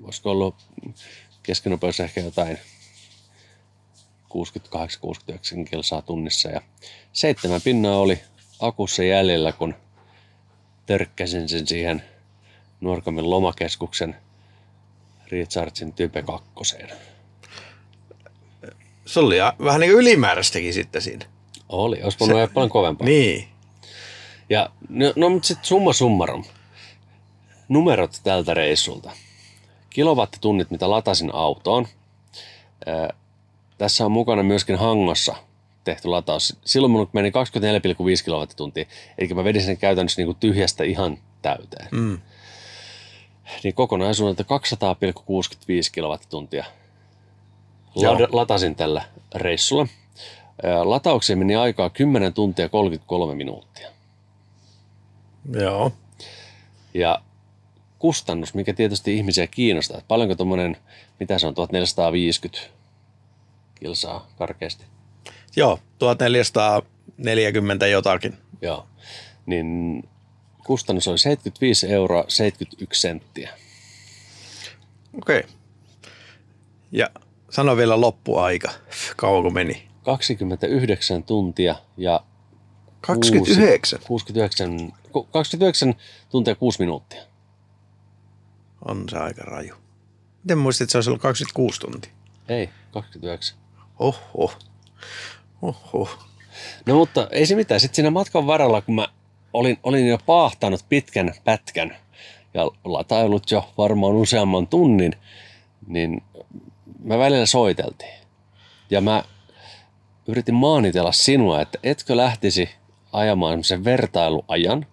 [0.05, 0.55] Olisiko ollut
[1.43, 2.59] keskinopeus ehkä jotain
[4.35, 6.49] 68-69 kilsaa tunnissa.
[6.49, 6.61] Ja
[7.13, 8.21] seitsemän pinnaa oli
[8.63, 9.75] akussa jäljellä, kun
[10.87, 12.03] törkkäsin sen siihen
[12.81, 14.17] Nuorkamin lomakeskuksen
[15.29, 16.77] Richardsin Type 2.
[19.07, 21.27] Se oli vähän niin ylimääräistäkin sitten siinä.
[21.69, 23.07] Oli, olisi voinut ajaa paljon kovempaa.
[23.07, 23.49] Niin.
[24.51, 26.45] Ja, no, no mutta sitten summa summarum.
[27.69, 29.11] Numerot tältä reissulta.
[29.91, 31.87] Kilowattitunnit, mitä latasin autoon.
[32.87, 33.11] Ää,
[33.79, 35.37] tässä on mukana myöskin Hangossa
[35.85, 36.57] tehty lataus.
[36.65, 38.85] Silloin mun meni 24,5 kilowattituntia.
[39.19, 41.89] Eli mä vedin sen käytännössä niin kuin tyhjästä ihan täyteen.
[41.91, 42.19] Mm.
[43.65, 44.49] Niin kokonaisuudelta 200,65
[45.93, 46.65] kilowattituntia
[47.97, 48.15] Joo.
[48.15, 49.03] Lad- latasin tällä
[49.35, 49.87] reissulla.
[50.85, 53.89] Lataukseen meni aikaa 10 tuntia 33 minuuttia.
[55.61, 55.93] Joo.
[56.95, 57.23] Ja
[57.99, 60.77] kustannus, mikä tietysti ihmisiä kiinnostaa, että paljonko tuommoinen,
[61.21, 62.71] mitä se on, 1450
[63.75, 64.85] kilsaa karkeasti.
[65.57, 68.39] Joo, 1440 jotakin.
[68.63, 68.87] Joo.
[69.47, 70.03] Niin
[70.67, 73.51] kustannus oli 75 euroa 71 senttiä.
[75.15, 75.39] Okei.
[75.39, 75.51] Okay.
[76.93, 77.11] Ja
[77.51, 78.71] sano vielä loppuaika.
[79.17, 79.89] Kauanko meni?
[80.03, 82.25] 29 tuntia ja
[83.01, 84.01] 29.
[84.07, 85.95] 69, ku- 29
[86.31, 87.23] tuntia 6 minuuttia.
[88.85, 89.75] On se aika raju.
[90.43, 92.13] Miten muistit, että se olisi ollut 26 tuntia?
[92.49, 93.59] Ei, 29.
[93.99, 94.53] Oho.
[95.63, 96.09] Oho.
[96.87, 97.81] No mutta ei se mitään.
[97.81, 99.09] Sitten siinä matkan varrella, kun mä
[99.53, 101.97] olin, olin jo paahtanut pitkän pätkän
[102.55, 105.13] ja lataillut jo varmaan useamman tunnin,
[105.87, 106.23] niin
[107.05, 108.23] mä välillä soiteltiin.
[108.91, 109.25] Ja mä
[110.27, 112.71] yritin maanitella sinua, että etkö lähtisi
[113.13, 114.87] ajamaan semmoisen vertailuajan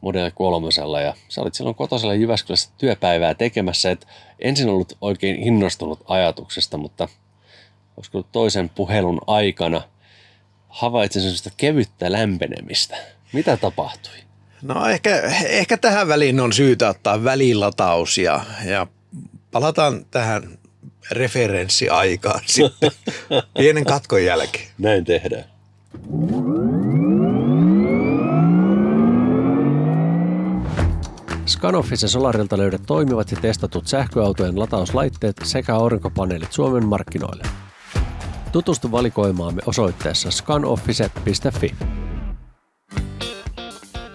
[0.00, 0.68] Model 3.
[1.04, 4.06] Ja sä olit silloin kotosella Jyväskylässä työpäivää tekemässä, että
[4.38, 7.08] ensin ollut oikein innostunut ajatuksesta, mutta
[8.14, 9.82] ollut toisen puhelun aikana
[10.68, 12.96] havaitsin semmoista kevyttä lämpenemistä.
[13.32, 14.14] Mitä tapahtui?
[14.62, 18.86] No ehkä, ehkä tähän väliin on syytä ottaa välilataus ja, ja
[19.52, 20.58] palataan tähän
[21.10, 22.90] referenssiaikaan sitten
[23.58, 24.68] pienen katkon jälkeen.
[24.78, 25.44] Näin tehdään.
[31.46, 37.44] Scanoffis ja Solarilta löydät toimivat ja testatut sähköautojen latauslaitteet sekä aurinkopaneelit Suomen markkinoille.
[38.52, 41.74] Tutustu valikoimaamme osoitteessa scanoffice.fi.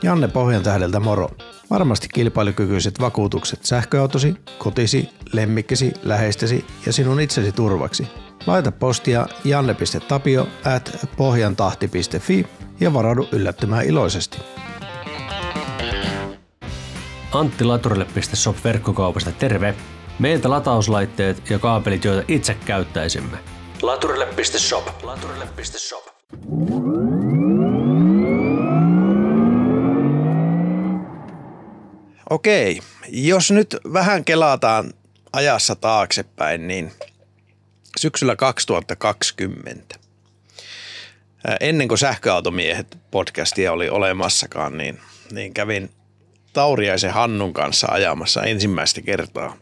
[0.04, 1.30] Janne Pohjantähdeltä moro.
[1.70, 8.08] Varmasti kilpailukykyiset vakuutukset sähköautosi, kotisi, lemmikkisi, läheistesi ja sinun itsesi turvaksi.
[8.48, 12.48] Laita postia janne.tapio at pohjantahti.fi
[12.80, 14.38] ja varaudu yllättymään iloisesti.
[17.32, 19.76] Antti Laturille.shop verkkokaupasta terve!
[20.20, 23.57] Meiltä latauslaitteet ja kaapelit, joita itse käyttäisimme.
[23.82, 25.04] Laturille.shop.
[25.04, 26.08] Laturille.shop.
[32.30, 34.94] Okei, jos nyt vähän kelataan
[35.34, 36.92] ajassa taaksepäin, niin
[38.00, 39.96] syksyllä 2020,
[41.48, 45.00] ää, ennen kuin sähköautomiehet podcastia oli olemassakaan, niin,
[45.32, 45.90] niin kävin
[46.54, 49.58] Tauriaisen Hannun kanssa ajamassa ensimmäistä kertaa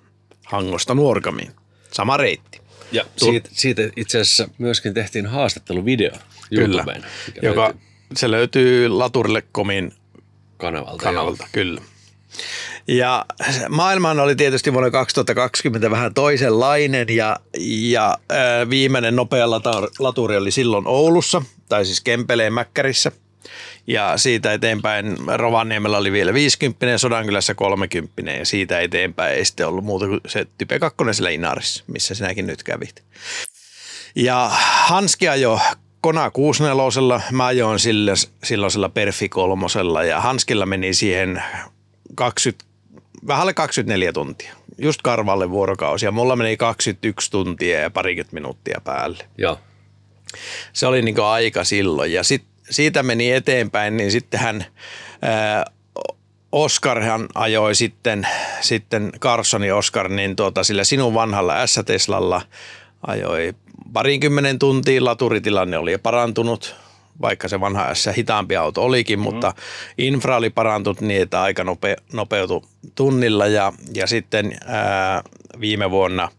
[0.45, 1.51] Hangosta Nuorgamiin.
[1.91, 2.64] Sama reitti.
[2.91, 6.11] Ja siitä, siitä itse asiassa myöskin tehtiin haastatteluvideo
[6.49, 9.93] Kyllä, YouTubeen, mikä joka löytyy se löytyy Laturille.comin
[10.57, 11.03] kanavalta.
[11.03, 11.81] kanavalta, kyllä.
[12.87, 13.25] Ja
[13.69, 17.39] maailmahan oli tietysti vuonna 2020 vähän toisenlainen ja,
[17.89, 18.17] ja
[18.69, 19.49] viimeinen nopea
[19.99, 23.11] laturi oli silloin Oulussa, tai siis Kempeleen Mäkkärissä.
[23.87, 29.85] Ja siitä eteenpäin Rovaniemellä oli vielä 50, Sodankylässä 30 ja siitä eteenpäin ei sitten ollut
[29.85, 33.03] muuta kuin se Type 2 siellä Inarissa, missä sinäkin nyt kävit.
[34.15, 34.51] Ja
[34.85, 35.59] Hanski ajoi
[36.01, 41.43] Kona 64, mä ajoin sillä, silloisella Perfi kolmosella ja Hanskilla meni siihen
[42.15, 42.65] 20,
[43.27, 44.53] vähän alle 24 tuntia.
[44.77, 49.25] Just karvalle vuorokausi ja mulla meni 21 tuntia ja parikymmentä minuuttia päälle.
[49.37, 49.59] Joo.
[50.73, 54.65] Se oli niin aika silloin ja sit, siitä meni eteenpäin, niin sitten hän
[55.21, 55.65] ää,
[56.51, 58.27] Oskar hän ajoi sitten,
[58.61, 62.41] sitten Carsoni Oskar, niin tuota, sillä sinun vanhalla S-Teslalla
[63.07, 63.53] ajoi
[63.93, 66.75] parinkymmenen tuntia, laturitilanne oli parantunut,
[67.21, 69.23] vaikka se vanha S hitaampi auto olikin, mm.
[69.23, 69.53] mutta
[69.97, 72.61] infra oli parantunut niin, että aika nope, nopeutui
[72.95, 75.21] tunnilla ja, ja sitten ää,
[75.59, 76.29] viime vuonna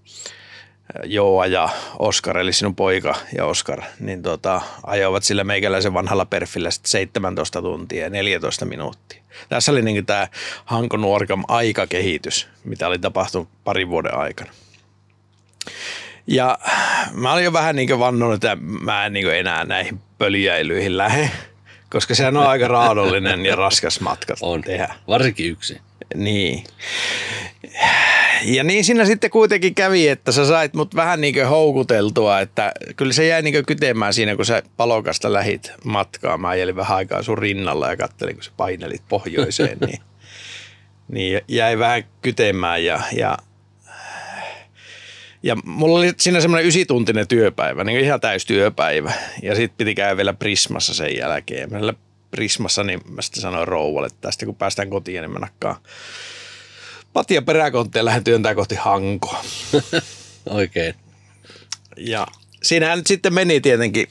[1.04, 6.70] Joa ja Oskar, eli sinun poika ja Oskar, niin tota, ajoivat sillä meikäläisen vanhalla perfillä
[6.70, 9.22] sitten 17 tuntia ja 14 minuuttia.
[9.48, 10.28] Tässä oli niin tämä
[10.64, 14.50] Hanko Nuorgam aikakehitys, mitä oli tapahtunut parin vuoden aikana.
[16.26, 16.58] Ja
[17.12, 21.30] mä olin jo vähän niin vannonut, että mä en niin enää näihin pöljäilyihin lähde,
[21.90, 24.62] koska sehän on aika raadollinen ja raskas matka On.
[24.62, 24.94] tehdä.
[25.08, 25.80] Varsinkin yksi.
[26.14, 26.64] Niin.
[28.42, 33.12] Ja niin siinä sitten kuitenkin kävi, että sä sait mut vähän niin houkuteltua, että kyllä
[33.12, 36.38] se jäi niin kytemään siinä, kun sä palokasta lähit matkaa.
[36.38, 40.00] Mä ajelin vähän aikaa sun rinnalla ja kattelin, kun sä painelit pohjoiseen, niin,
[41.12, 43.38] niin jäi vähän kytemään ja, ja
[45.42, 49.12] ja mulla oli siinä semmoinen ysituntinen työpäivä, niin ihan täystyöpäivä.
[49.42, 51.72] Ja sitten piti käydä vielä Prismassa sen jälkeen.
[51.72, 51.94] Meillä
[52.30, 55.76] Prismassa, niin mä sitten sanoin rouvalle, että tästä kun päästään kotiin, niin mä nakkaan
[57.16, 59.44] patia peräkontteen ja lähden työntää kohti Hankoa.
[60.50, 60.94] Oikein.
[61.96, 62.26] Ja
[62.62, 64.06] siinähän nyt sitten meni tietenkin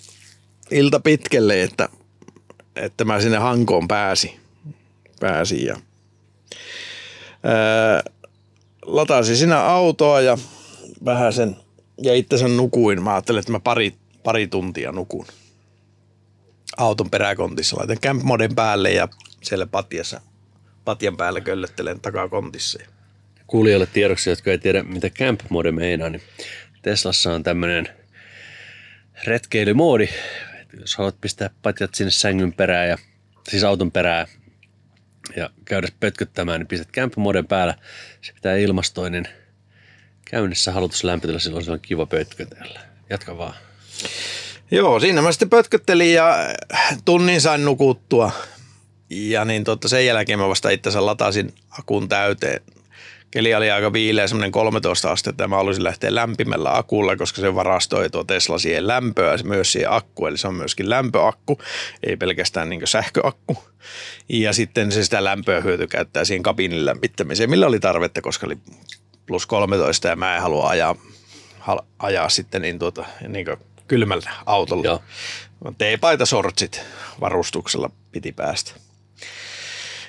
[0.72, 1.90] ilta pitkälle, että,
[2.76, 4.40] että mä sinne Hankoon pääsin.
[5.20, 5.78] pääsin ja,
[7.44, 8.04] ää,
[8.86, 10.38] latasin siinä autoa ja
[11.06, 11.56] vähän sen
[12.02, 13.04] ja itse sen nukuin.
[13.04, 15.26] Mä ajattelin, että mä pari, pari tuntia nukun
[16.78, 17.78] auton peräkontissa.
[17.78, 19.08] Laitan camp moden päälle ja
[19.44, 20.22] siellä patjassa,
[20.86, 22.95] patjan päällä köllöttelen takakontissa.
[23.48, 26.22] Kuulijoille tiedoksi, jotka ei tiedä, mitä camp mode meinaa, niin
[26.82, 27.90] Teslassa on tämmöinen
[29.24, 30.08] retkeilymoodi.
[30.80, 32.98] Jos haluat pistää patjat sinne sängyn perään ja
[33.50, 34.28] siis auton perään
[35.36, 37.76] ja käydä pötköttämään, niin pistät camp moden päällä.
[38.22, 39.28] Se pitää ilmastoinen
[40.26, 42.80] käynnissä halutus lämpötila, silloin se on kiva pötkötellä.
[43.10, 43.54] Jatka vaan.
[44.72, 46.38] Joo, siinä mä sitten pötköttelin ja
[47.06, 48.32] tunnin sain nukuttua.
[49.10, 52.62] Ja niin totta, sen jälkeen mä vasta itse latasin akun täyteen.
[53.36, 57.56] Keli oli aika viileä, semmoinen 13 astetta ja mä halusin lähteä lämpimällä akulla, koska se
[57.56, 61.62] varastoi tuo Tesla siihen lämpöä myös siihen akku, eli se on myöskin lämpöakku,
[62.04, 63.58] ei pelkästään niin sähköakku.
[64.30, 68.58] Ja sitten se sitä lämpöä hyöty käyttää siihen kabinin lämmittämiseen, millä oli tarvetta, koska oli
[69.26, 70.96] plus 13 ja mä en halua ajaa,
[72.00, 73.46] ajaa sitten niin tuota, niin
[73.88, 74.86] kylmällä autolla.
[74.86, 75.02] Joo.
[75.78, 76.82] Teepaita sortsit
[77.22, 78.72] varustuksella piti päästä.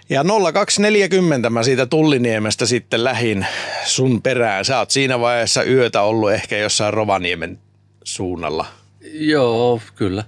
[0.08, 3.46] Ja 0240 mä siitä Tulliniemestä sitten lähin
[3.84, 4.64] sun perään.
[4.64, 7.58] Sä oot siinä vaiheessa yötä ollut ehkä jossain Rovaniemen
[8.04, 8.66] suunnalla.
[9.12, 10.24] Joo, kyllä.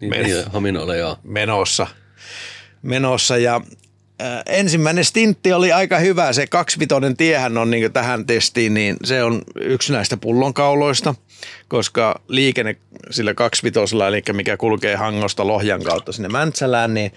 [0.00, 1.16] Niin, Men- niin Haminolle, joo.
[1.22, 1.86] Menossa.
[2.82, 3.60] Menossa ja
[4.22, 6.32] äh, ensimmäinen stintti oli aika hyvä.
[6.32, 11.14] Se kaksivitoinen tiehän on niin tähän testiin, niin se on yksi näistä pullonkauloista,
[11.68, 12.76] koska liikenne
[13.10, 17.12] sillä kaksivitosella, eli mikä kulkee Hangosta Lohjan kautta sinne Mäntsälään, niin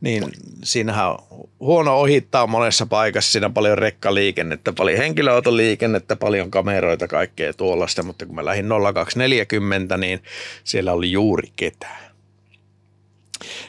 [0.00, 0.24] niin
[0.64, 3.32] siinähän on huono ohittaa monessa paikassa.
[3.32, 9.96] Siinä on paljon rekkaliikennettä, paljon henkilöautoliikennettä, paljon kameroita, kaikkea tuollaista, mutta kun mä lähdin 0240,
[9.96, 10.22] niin
[10.64, 12.06] siellä oli juuri ketään.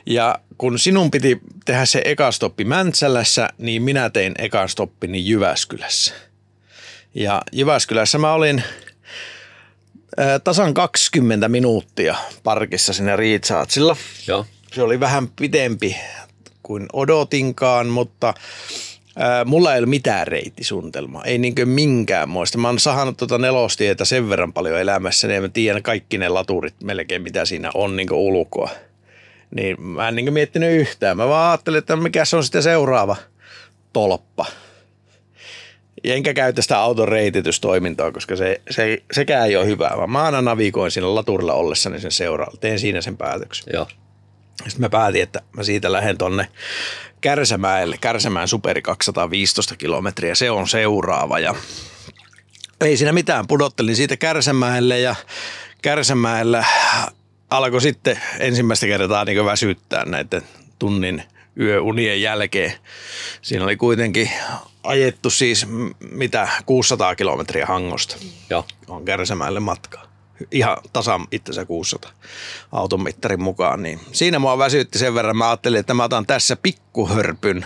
[0.05, 6.13] Ja kun sinun piti tehdä se ekastoppi Mäntsälässä, niin minä tein ekastoppini Jyväskylässä.
[7.13, 8.63] Ja Jyväskylässä mä olin
[10.43, 13.95] tasan 20 minuuttia parkissa sinne Riitsaatsilla.
[14.27, 14.45] Joo.
[14.77, 15.97] Se oli vähän pidempi
[16.63, 18.33] kuin odotinkaan, mutta
[19.15, 22.57] ää, mulla ei ole mitään reittisuunnitelmaa, ei niinkö minkään muista.
[22.57, 26.75] Mä oon sahannut tuota nelostietä sen verran paljon elämässä, niin mä tiedän kaikki ne laturit
[26.83, 28.69] melkein, mitä siinä on niin ulkoa.
[29.55, 31.17] Niin mä en niin miettinyt yhtään.
[31.17, 33.15] Mä vaan ajattelin, että mikä se on sitten seuraava
[33.93, 34.45] tolppa.
[36.03, 40.91] Enkä käytä sitä auton reititystoimintaa, koska se, se, sekään ei ole hyvää, mä aina navigoin
[40.91, 42.59] siinä laturilla ollessani sen seuraavalla.
[42.59, 43.73] Teen siinä sen päätöksen.
[43.73, 43.87] Joo.
[44.63, 46.47] Sitten mä päätin, että mä siitä lähden tonne
[47.21, 51.55] Kärsämäelle, Kärsämään superi 215 kilometriä, se on seuraava ja
[52.81, 55.15] ei siinä mitään, pudottelin siitä Kärsämäelle ja
[55.81, 56.65] Kärsämäellä
[57.49, 60.41] alkoi sitten ensimmäistä kertaa niin väsyttää näiden
[60.79, 61.23] tunnin
[61.59, 62.73] yöunien jälkeen.
[63.41, 64.29] Siinä oli kuitenkin
[64.83, 65.67] ajettu siis
[66.11, 68.17] mitä 600 kilometriä Hangosta.
[68.49, 68.65] Joo.
[68.87, 70.06] On Kärsämäelle matkaa
[70.51, 72.11] ihan tasan itsensä 600
[72.71, 73.83] auton mittarin mukaan.
[73.83, 75.37] Niin siinä mua väsytti sen verran.
[75.37, 77.65] Mä ajattelin, että mä otan tässä pikkuhörpyn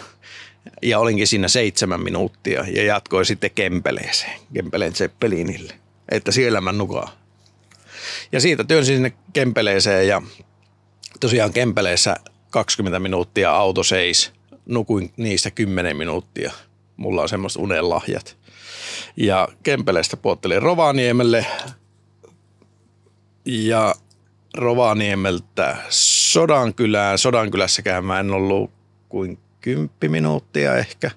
[0.82, 5.74] ja olinkin siinä seitsemän minuuttia ja jatkoin sitten Kempeleeseen, Kempeleen Zeppelinille,
[6.10, 7.14] että siellä mä nukaan.
[8.32, 10.22] Ja siitä työnsin sinne Kempeleeseen ja
[11.20, 12.16] tosiaan Kempeleessä
[12.50, 14.32] 20 minuuttia auto seis.
[14.66, 16.52] Nukuin niistä 10 minuuttia.
[16.98, 18.38] Mulla on semmoista unelahjat.
[19.18, 21.46] Ja Kempeleestä puottelin Rovaniemelle
[23.46, 23.96] ja
[24.58, 27.18] Rovaniemeltä Sodankylään.
[27.18, 28.72] Sodankylässäkään mä en ollut
[29.10, 31.12] kuin kymppi minuuttia ehkä.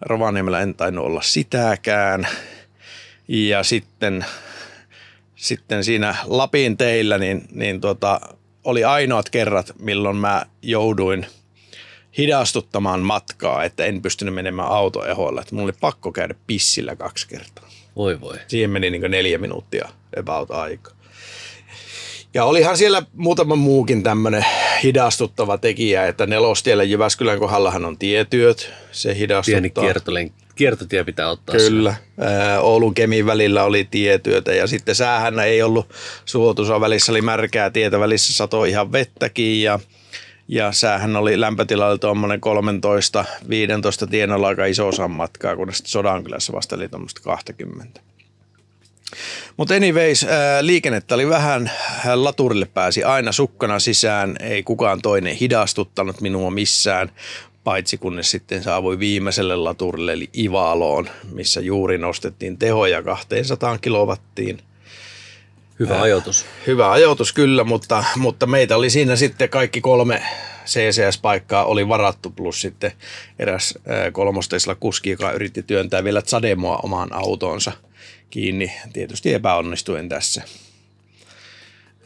[0.00, 2.28] Rovaniemellä en tainnut olla sitäkään.
[3.28, 4.26] Ja sitten,
[5.36, 8.20] sitten siinä Lapin teillä niin, niin tota,
[8.64, 11.26] oli ainoat kerrat, milloin mä jouduin
[12.18, 15.40] hidastuttamaan matkaa, että en pystynyt menemään autoehoilla.
[15.40, 17.68] Että mulla oli pakko käydä pissillä kaksi kertaa.
[17.96, 18.36] Voi voi.
[18.48, 19.88] Siihen meni niin neljä minuuttia
[20.20, 20.95] about aika.
[22.36, 24.44] Ja olihan siellä muutama muukin tämmöinen
[24.82, 29.60] hidastuttava tekijä, että nelostiellä Jyväskylän kohdallahan on tietyöt, se hidastuttaa.
[29.60, 31.56] Pieni kiertolen, kiertotie pitää ottaa.
[31.56, 31.94] Kyllä.
[32.20, 35.86] Ää, Oulun Kemin välillä oli tietyötä ja sitten säähän ei ollut
[36.24, 39.78] suotuisa välissä, oli märkää tietä, välissä satoi ihan vettäkin ja
[40.48, 42.40] ja säähän oli lämpötilalla tuommoinen
[44.04, 48.00] 13-15 tienolla aika iso osa matkaa, kun sitten Sodankylässä vasta oli tuommoista 20.
[49.56, 51.70] Mutta anyways, ää, liikennettä oli vähän,
[52.14, 57.10] laturille pääsi aina sukkana sisään, ei kukaan toinen hidastuttanut minua missään,
[57.64, 64.58] paitsi kunnes sitten saavui viimeiselle laturille eli Ivaloon, missä juuri nostettiin tehoja 200 kilowattiin.
[65.78, 66.46] Hyvä ajoitus.
[66.66, 70.22] Hyvä ajoitus kyllä, mutta, mutta meitä oli siinä sitten kaikki kolme
[70.66, 72.92] CCS-paikkaa oli varattu, plus sitten
[73.38, 73.78] eräs
[74.12, 77.72] kolmosteisella kuski, joka yritti työntää vielä Zademoa omaan autoonsa
[78.30, 78.72] kiinni.
[78.92, 80.42] Tietysti epäonnistuen tässä.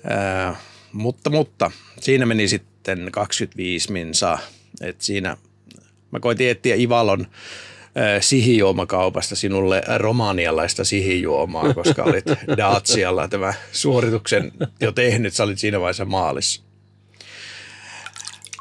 [0.04, 0.56] Ää,
[0.92, 4.38] mutta, mutta siinä meni sitten 25 minsaa.
[4.80, 5.36] Et siinä
[6.10, 7.26] mä koitin etsiä Ivalon
[8.20, 12.24] sihijuomakaupasta sinulle romanialaista sihijuomaa, koska olit
[12.56, 16.62] Dacialla tämä suorituksen jo tehnyt, sä olit siinä vaiheessa maalissa.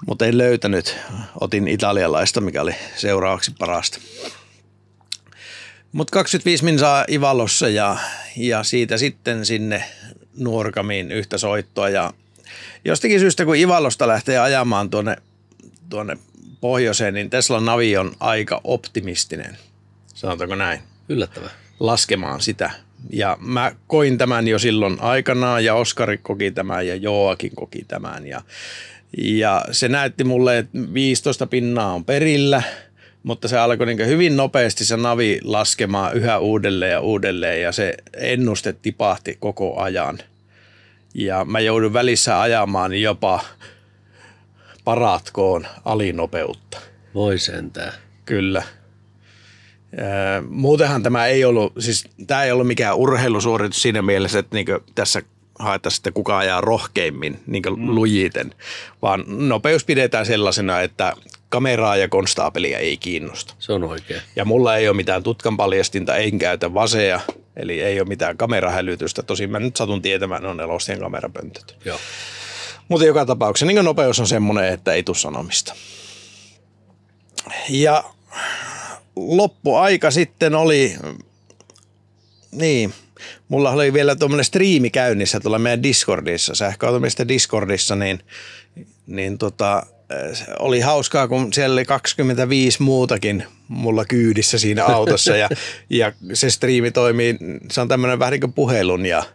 [0.07, 0.97] Mutta en löytänyt,
[1.39, 3.99] otin italialaista, mikä oli seuraavaksi parasta.
[5.91, 7.97] Mutta 25 minsaa Ivalossa ja,
[8.37, 9.83] ja siitä sitten sinne
[10.37, 12.13] Nuorkamiin yhtä soittoa ja
[12.85, 15.15] jostakin syystä kun Ivalosta lähtee ajamaan tuonne,
[15.89, 16.17] tuonne
[16.61, 19.57] pohjoiseen, niin Tesla Navi on aika optimistinen,
[20.13, 20.79] sanotaanko näin.
[21.09, 21.49] Yllättävää.
[21.79, 22.71] Laskemaan sitä.
[23.09, 28.27] Ja mä koin tämän jo silloin aikanaan ja Oskari koki tämän ja Joakin koki tämän.
[28.27, 28.41] Ja,
[29.17, 32.63] ja se näytti mulle, että 15 pinnaa on perillä,
[33.23, 37.93] mutta se alkoi niin hyvin nopeasti se navi laskemaan yhä uudelleen ja uudelleen ja se
[38.17, 40.19] ennuste tipahti koko ajan.
[41.13, 43.39] Ja mä joudun välissä ajamaan jopa
[44.83, 46.77] paratkoon alinopeutta.
[47.13, 47.93] Voi sentää.
[48.25, 48.63] Kyllä.
[50.49, 55.21] Muutenhan tämä ei ollut, siis tämä ei ollut mikään urheilusuoritus siinä mielessä, että niin tässä
[55.59, 57.95] haetaan sitten kuka ajaa rohkeimmin niin mm.
[57.95, 58.55] lujiten,
[59.01, 61.13] vaan nopeus pidetään sellaisena, että
[61.49, 63.53] kameraa ja konstaapelia ei kiinnosta.
[63.59, 64.21] Se on oikein.
[64.35, 67.19] Ja mulla ei ole mitään tutkan paljastinta, en käytä vaseja,
[67.55, 69.23] eli ei ole mitään kamerahälytystä.
[69.23, 71.75] Tosin mä nyt satun tietämään, on nelostien kamerapöntöt.
[71.85, 71.99] Joo.
[72.87, 75.75] Mutta joka tapauksessa niin nopeus on semmoinen, että ei tule sanomista.
[77.69, 78.03] Ja
[79.15, 80.95] loppuaika sitten oli,
[82.51, 82.93] niin,
[83.47, 88.19] mulla oli vielä tuommoinen striimi käynnissä tuolla meidän Discordissa, sähköautomista Discordissa, niin,
[89.07, 89.83] niin tota,
[90.59, 95.49] oli hauskaa, kun siellä oli 25 muutakin mulla kyydissä siinä autossa ja,
[95.89, 97.37] ja se striimi toimii,
[97.71, 99.23] se on tämmöinen vähän niin kuin puhelun ja–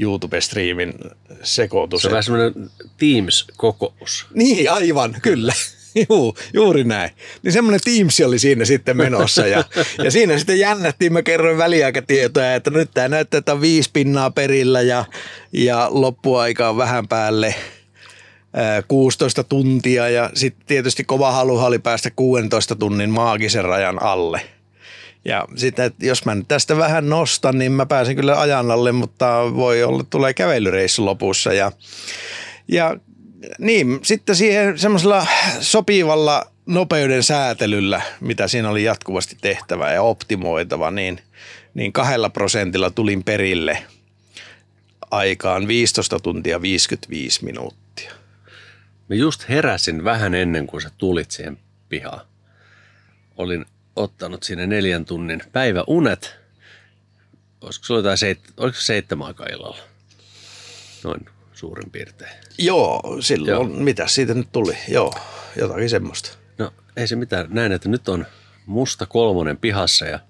[0.00, 0.94] YouTube-striimin
[1.42, 2.02] sekoitus.
[2.02, 4.26] Se on vähän semmoinen Teams-kokous.
[4.34, 5.52] Niin, aivan, kyllä.
[6.08, 7.10] Juu, juuri näin.
[7.42, 9.64] Niin semmoinen Teams oli siinä sitten menossa ja,
[10.04, 14.30] ja siinä sitten jännättiin, mä kerroin väliaikatietoja, että nyt tämä näyttää, että on viisi pinnaa
[14.30, 15.04] perillä ja,
[15.52, 17.54] ja loppuaika on vähän päälle
[18.88, 24.40] 16 tuntia ja sitten tietysti kova halu oli päästä 16 tunnin maagisen rajan alle–
[25.24, 28.92] ja sitten, että jos mä nyt tästä vähän nostan, niin mä pääsen kyllä ajan alle,
[28.92, 31.52] mutta voi olla, tulee kävelyreissu lopussa.
[31.52, 31.72] Ja,
[32.68, 32.96] ja
[33.58, 35.26] niin, sitten siihen semmoisella
[35.60, 41.20] sopivalla nopeuden säätelyllä, mitä siinä oli jatkuvasti tehtävä ja optimoitava, niin,
[41.74, 43.82] niin kahdella prosentilla tulin perille
[45.10, 47.79] aikaan 15 tuntia 55 minuuttia.
[49.10, 52.26] Mä just heräsin vähän ennen kuin sä tulit siihen pihaan.
[53.36, 56.36] Olin ottanut siinä neljän tunnin päiväunet.
[57.60, 59.78] Olisiko se jotain seit, oliko se seitsemän aikaa illalla?
[61.04, 62.32] Noin suurin piirtein.
[62.58, 63.64] Joo, silloin, Joo.
[63.64, 64.78] mitä siitä nyt tuli?
[64.88, 65.14] Joo,
[65.56, 66.38] jotakin semmoista.
[66.58, 67.46] No ei se mitään.
[67.48, 68.26] Näin, että nyt on
[68.66, 70.20] musta kolmonen pihassa ja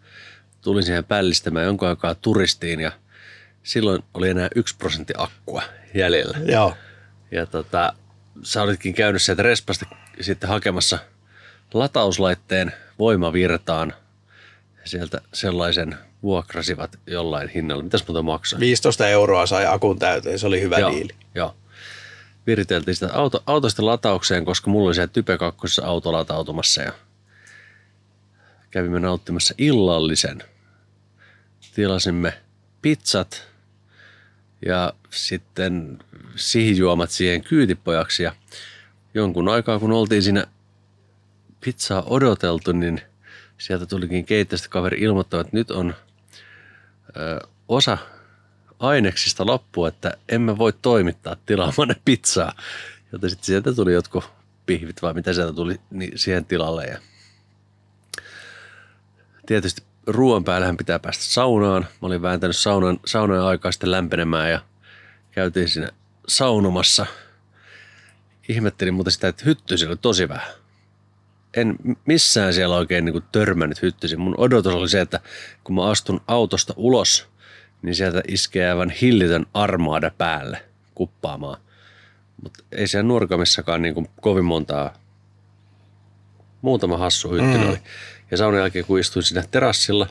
[0.61, 2.93] tulin siihen pällistämään jonkun aikaa turistiin ja
[3.63, 5.63] silloin oli enää yksi prosentti akkua
[5.95, 6.39] jäljellä.
[6.45, 6.77] Joo.
[7.31, 7.93] Ja tota,
[8.43, 9.87] sä olitkin käynyt sieltä respasta
[10.21, 10.99] sitten hakemassa
[11.75, 13.95] latauslaitteen voimavirtaan.
[14.85, 17.83] Sieltä sellaisen vuokrasivat jollain hinnalla.
[17.83, 18.61] Mitäs muuta maksaa?
[18.61, 21.13] 15 euroa sai akun täyteen, se oli hyvä joo, diili.
[21.35, 21.57] Joo.
[22.47, 26.93] Viriteltiin sitä auto, autosta lataukseen, koska mulla oli se Type 2 auto latautumassa ja
[28.71, 30.43] kävimme nauttimassa illallisen.
[31.75, 32.41] Tilasimme
[32.83, 33.50] pizzat
[34.67, 35.99] ja sitten
[36.37, 38.33] sihijuomat siihen kyytipojaksi ja
[39.15, 40.47] jonkun aikaa kun oltiin siinä
[41.61, 43.01] pizzaa odoteltu, niin
[43.59, 45.95] sieltä tulikin keittiöstä kaveri ilmoittaa, että nyt on
[47.17, 47.99] ö, osa
[48.79, 52.53] aineksista loppu, että emme voi toimittaa tilaamanne pizzaa.
[53.13, 54.25] Joten sitten sieltä tuli jotkut
[54.67, 56.85] pihvit vai mitä sieltä tuli niin siihen tilalle.
[56.85, 56.99] Ja
[59.47, 61.83] tietysti ruoan päällähän pitää päästä saunaan.
[61.83, 64.61] Mä olin vääntänyt saunan, saunan aikaa sitten lämpenemään ja
[65.31, 65.91] käytiin siinä
[66.29, 67.07] saunomassa.
[68.49, 70.61] Ihmettelin mutta sitä, että hytty oli tosi vähän
[71.55, 71.77] en
[72.07, 74.21] missään siellä oikein niin kuin törmännyt hyttysin.
[74.21, 75.21] Mun odotus oli se, että
[75.65, 77.29] kun mä astun autosta ulos,
[77.83, 81.61] niin sieltä iskee aivan hillitön armaada päälle kuppaamaan.
[82.43, 84.95] Mutta ei siellä nuorkamissakaan niin kuin kovin montaa,
[86.63, 87.69] muutama hassu hytty mm.
[87.69, 87.79] oli.
[88.31, 90.07] Ja saunan jälkeen kun istuin siinä terassilla,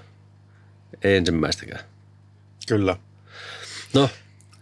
[1.03, 1.83] ei ensimmäistäkään.
[2.67, 2.97] Kyllä.
[3.93, 4.09] No,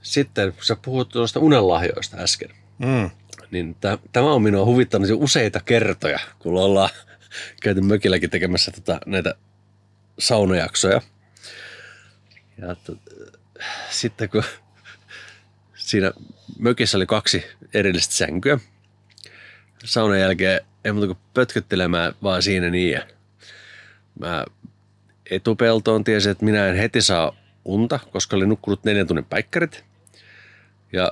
[0.02, 3.10] sitten kun sä puhut tuosta unenlahjoista äsken, Mm.
[3.52, 6.90] niin tä- tämä on minua huvittanut jo useita kertoja, kun ollaan
[7.64, 9.36] käyty mökilläkin tekemässä tota, näitä
[10.20, 11.02] saunajaksoja.
[12.58, 12.96] Ja to,
[13.90, 14.44] sitten kun
[15.76, 16.12] siinä
[16.60, 18.60] mökissä oli kaksi erillistä sänkyä,
[19.86, 22.92] saunan jälkeen ei muuta kuin pötköttelemään vaan siinä niin.
[22.92, 23.02] Ja
[24.20, 24.46] mä
[25.32, 27.36] etupeltoon tiesin, että minä en heti saa
[27.66, 29.84] unta, koska olin nukkunut neljän tunnin päikkärit.
[30.94, 31.12] Ja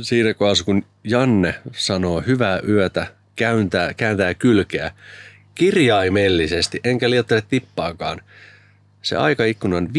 [0.00, 3.06] siinä kohdassa, kun Janne sanoo hyvää yötä,
[3.36, 4.92] kääntää, kääntää kylkeä
[5.54, 8.22] kirjaimellisesti, enkä liioittele tippaakaan,
[9.02, 9.90] se aikaikkuna on 5-7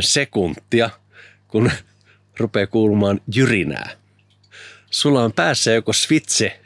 [0.00, 0.90] sekuntia,
[1.48, 1.70] kun
[2.40, 3.90] rupeaa kuulumaan jyrinää.
[4.90, 6.60] Sulla on päässä joko switche,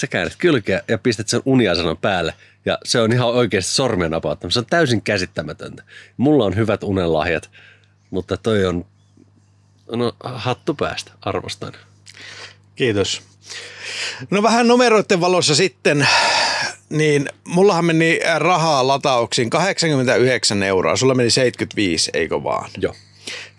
[0.00, 2.34] sä käännät kylkeä ja pistät sen uniasanan päälle.
[2.64, 4.60] Ja se on ihan oikeasti sormen napauttamista.
[4.60, 5.82] Se on täysin käsittämätöntä.
[6.16, 7.50] Mulla on hyvät unenlahjat,
[8.10, 8.84] mutta toi on
[9.92, 11.72] no, hattu päästä, arvostan.
[12.76, 13.22] Kiitos.
[14.30, 16.08] No vähän numeroiden valossa sitten,
[16.90, 22.70] niin mullahan meni rahaa latauksiin 89 euroa, sulla meni 75, eikö vaan?
[22.78, 22.94] Joo.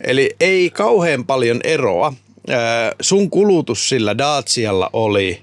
[0.01, 2.13] Eli ei kauhean paljon eroa.
[2.49, 5.41] Ää, Sun kulutus sillä Dacialla oli,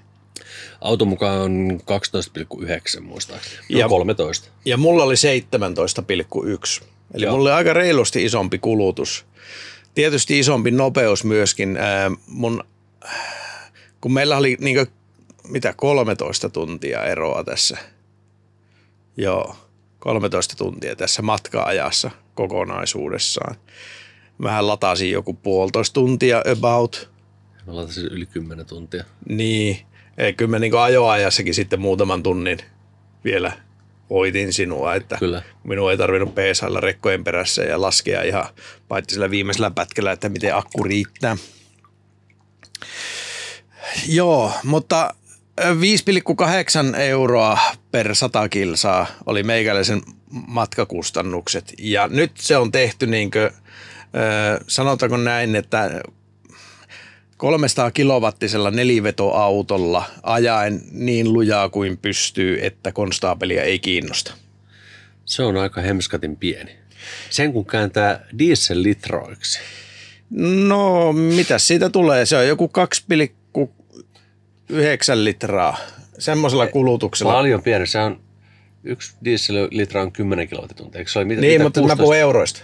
[0.84, 3.56] Auton mukaan on 12,9 muistaakseni.
[3.68, 4.48] Ja- 13.
[4.64, 6.84] ja mulla oli 17,1.
[7.14, 7.32] Eli Joo.
[7.36, 9.26] mulla oli aika reilusti isompi kulutus.
[9.94, 11.76] Tietysti isompi nopeus myöskin.
[11.76, 12.64] Ää, Mun,
[14.00, 14.86] kun meillä oli niin
[15.48, 17.78] mitä 13 tuntia eroa tässä.
[19.16, 19.56] Joo,
[19.98, 23.56] 13 tuntia tässä matka-ajassa kokonaisuudessaan.
[24.38, 27.10] Mähän latasin joku puolitoista tuntia about.
[27.66, 29.04] Mä latasin yli 10 tuntia.
[29.28, 29.78] Niin,
[30.18, 32.58] ei, kyllä mä niin ajoajassakin sitten muutaman tunnin
[33.24, 33.52] vielä
[34.10, 35.42] hoitin sinua, että Kyllä.
[35.64, 38.44] minun ei tarvinnut peesailla rekkojen perässä ja laskea ihan
[38.88, 41.36] paitsi sillä viimeisellä pätkällä, että miten akku riittää.
[44.08, 45.14] Joo, mutta
[45.60, 45.74] ö,
[46.92, 47.58] 5,8 euroa
[47.90, 51.74] per 100 kilsaa oli meikäläisen matkakustannukset.
[51.78, 53.50] Ja nyt se on tehty niin kuin,
[54.68, 56.00] sanotaanko näin, että
[57.36, 64.34] 300 kilowattisella nelivetoautolla ajaen niin lujaa kuin pystyy, että konstaapelia ei kiinnosta.
[65.24, 66.76] Se on aika hemskatin pieni.
[67.30, 69.58] Sen kun kääntää diesellitroiksi.
[70.68, 72.26] No, mitä siitä tulee?
[72.26, 72.70] Se on joku
[73.58, 73.64] 2,9
[75.14, 75.76] litraa
[76.18, 77.32] semmoisella kulutuksella.
[77.32, 77.86] Paljon pieni.
[77.86, 78.20] Se on
[78.84, 80.98] yksi diesellitra on 10 kilowattituntia.
[80.98, 82.02] Eikö se ole mitä, Niin, mitä mutta mä 16?
[82.02, 82.60] puhun euroista.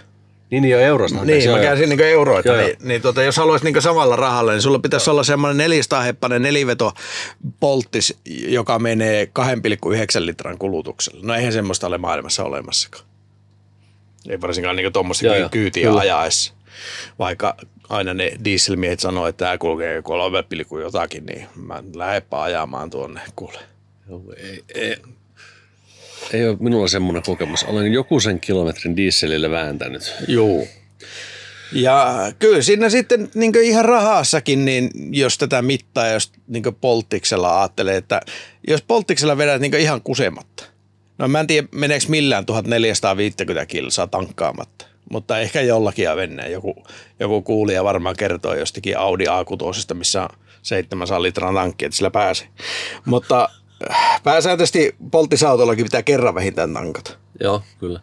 [0.51, 1.25] Niin, niin jo eurosta.
[1.25, 1.97] Niin, mä joo, käänsin joo.
[1.97, 2.49] niin euroita.
[2.49, 2.77] Joo, niin, joo.
[2.87, 6.93] niin tota, jos haluaisit niin samalla rahalla, niin sulla pitäisi olla semmoinen 400 heppainen neliveto
[7.59, 11.19] polttis, joka menee 2,9 litran kulutuksella.
[11.23, 13.05] No eihän semmoista ole maailmassa olemassakaan.
[14.29, 15.99] Ei varsinkaan niin tuommoista Joo, joo, kyytiä kyllä.
[15.99, 16.53] ajaessa.
[17.19, 17.55] Vaikka
[17.89, 20.43] aina ne dieselmiehet sanoo, että tämä kulkee kolme
[20.83, 23.59] jotakin, niin mä lähdepä ajamaan tuonne kuule.
[24.09, 24.97] Joo, ei, ei,
[26.33, 27.63] ei ole minulla semmoinen kokemus.
[27.63, 30.13] Olen joku sen kilometrin dieselille vääntänyt.
[30.27, 30.67] Juu.
[31.73, 37.97] Ja kyllä siinä sitten niin ihan rahassakin, niin jos tätä mittaa, jos niin polttiksella ajattelee,
[37.97, 38.21] että
[38.67, 40.63] jos polttiksella vedät niin ihan kusematta.
[41.17, 44.85] No mä en tiedä, meneekö millään 1450 kilsaa tankkaamatta.
[45.11, 46.51] Mutta ehkä jollakin ja mennään.
[46.51, 46.83] Joku,
[47.19, 50.29] joku kuulija varmaan kertoo jostakin Audi A6, missä on
[50.61, 52.47] 700 litran tankki, että sillä pääsee.
[53.05, 53.49] Mutta
[54.23, 57.11] pääsääntöisesti polttisautollakin pitää kerran vähintään tankata.
[57.39, 57.99] Joo, kyllä.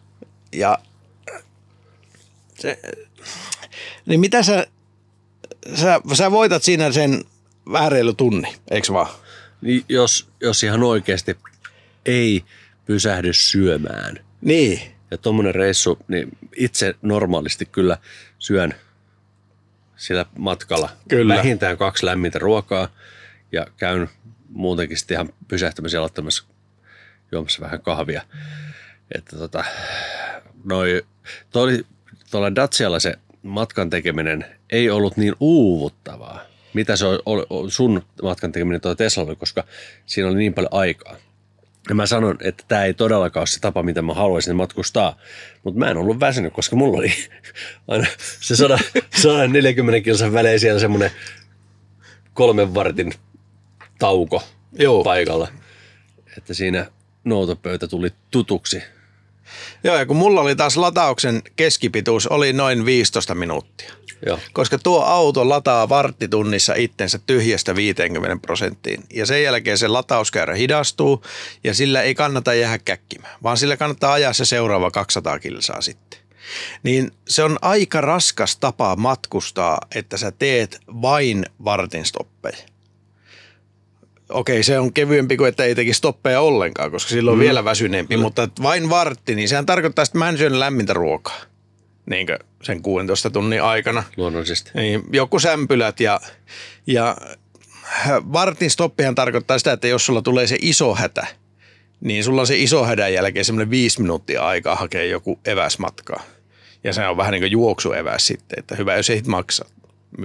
[0.51, 0.79] Ja
[2.59, 2.79] se,
[4.05, 4.67] niin mitä sä,
[5.75, 7.23] sä, sä voitat siinä sen
[7.71, 9.09] vähän reilu tunni, eikö vaan?
[9.61, 11.37] Niin jos, jos ihan oikeasti
[12.05, 12.43] ei
[12.85, 14.19] pysähdy syömään.
[14.41, 14.81] Niin.
[15.11, 17.97] Ja tuommoinen reissu, niin itse normaalisti kyllä
[18.39, 18.73] syön
[19.99, 21.35] sillä matkalla Kyllä.
[21.35, 22.87] vähintään kaksi lämmintä ruokaa
[23.51, 24.09] ja käyn
[24.49, 26.43] muutenkin sitten ihan pysähtymisen aloittamassa
[27.31, 28.21] juomassa vähän kahvia.
[29.15, 29.63] Että tota,
[30.63, 31.03] noi,
[31.49, 31.85] toi,
[32.31, 36.41] tuolla Dacialla se matkan tekeminen ei ollut niin uuvuttavaa,
[36.73, 39.63] mitä se on sun matkan tekeminen tuo Teslalla, koska
[40.05, 41.15] siinä oli niin paljon aikaa.
[41.89, 45.17] Ja mä sanon, että tämä ei todellakaan ole se tapa, mitä mä haluaisin matkustaa.
[45.63, 47.13] Mutta mä en ollut väsynyt, koska mulla oli
[47.87, 48.07] aina
[48.41, 48.79] se 100,
[49.15, 51.11] 140 kilsan välein siellä semmoinen
[52.33, 53.13] kolmen vartin
[53.99, 54.43] tauko
[54.73, 55.03] Joo.
[55.03, 55.47] paikalla.
[56.37, 56.85] Että siinä
[57.23, 58.83] noutopöytä tuli tutuksi.
[59.83, 63.93] Joo, ja kun mulla oli taas latauksen keskipituus, oli noin 15 minuuttia.
[64.25, 64.39] Joo.
[64.53, 69.03] Koska tuo auto lataa varttitunnissa itsensä tyhjästä 50 prosenttiin.
[69.13, 71.23] Ja sen jälkeen se latauskäyrä hidastuu
[71.63, 76.19] ja sillä ei kannata jäädä käkkimään, vaan sillä kannattaa ajaa se seuraava 200 kilsaa sitten.
[76.83, 82.57] niin se on aika raskas tapa matkustaa, että sä teet vain vartin stoppeja.
[84.29, 87.43] Okei, se on kevyempi kuin että ei tekisi stoppeja ollenkaan, koska silloin on mm.
[87.43, 88.21] vielä väsyneempi, mm.
[88.21, 91.41] mutta vain vartti, niin sehän tarkoittaa, että mä en syön lämmintä ruokaa
[92.09, 92.27] niin
[92.63, 94.03] sen 16 tunnin aikana.
[94.17, 94.71] Luonnollisesti.
[94.73, 96.19] Niin, joku sämpylät ja,
[96.87, 97.17] ja
[98.07, 101.27] vartin stoppihan tarkoittaa sitä, että jos sulla tulee se iso hätä,
[102.01, 106.23] niin sulla on se iso hädän jälkeen semmoinen viisi minuuttia aikaa hakea joku eväsmatkaa.
[106.83, 109.65] Ja se on vähän niin kuin juoksueväs sitten, että hyvä jos ei maksa.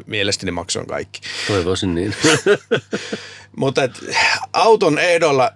[0.07, 1.21] Mielestäni maksoin kaikki.
[1.47, 2.15] Toivoisin niin.
[3.57, 3.81] Mutta
[4.53, 5.53] auton ehdolla,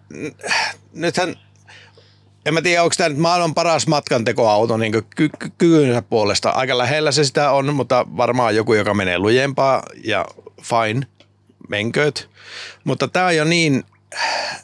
[0.93, 1.37] nythän
[2.47, 6.51] en mä tiedä, onko tämä nyt maailman paras matkantekoauto niin ky- ky- kykynsä puolesta.
[6.51, 10.25] Aika lähellä se sitä on, mutta varmaan joku, joka menee lujempaa ja
[10.63, 11.07] fine,
[11.69, 12.31] menkööt.
[12.85, 13.85] Mutta tämä on jo niin,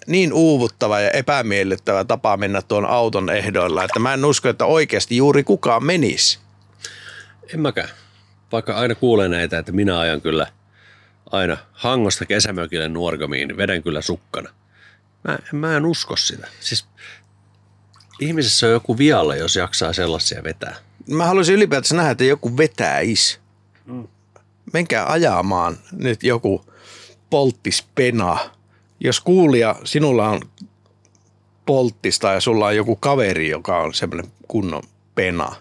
[0.07, 5.17] niin uuvuttava ja epämiellyttävä tapa mennä tuon auton ehdoilla, että mä en usko, että oikeasti
[5.17, 6.39] juuri kukaan menisi.
[7.55, 7.89] En mäkään.
[8.53, 10.47] Vaikka aina kuulee näitä, että minä ajan kyllä
[11.31, 14.51] aina Hangosta kesämökille nuorgamiin, vedän kyllä sukkana.
[15.25, 16.49] Mä, mä en usko sitä.
[16.61, 16.87] Siis
[18.21, 20.77] ihmisessä on joku vialla, jos jaksaa sellaisia vetää.
[21.11, 23.39] Mä haluaisin ylipäätänsä nähdä, että joku vetäisi.
[23.87, 24.09] Mm.
[24.73, 26.65] Menkää ajamaan nyt joku
[27.31, 28.39] polttispena.
[29.01, 30.41] Jos kuulija, sinulla on
[31.67, 34.83] polttista ja sulla on joku kaveri, joka on semmoinen kunnon
[35.15, 35.53] pena,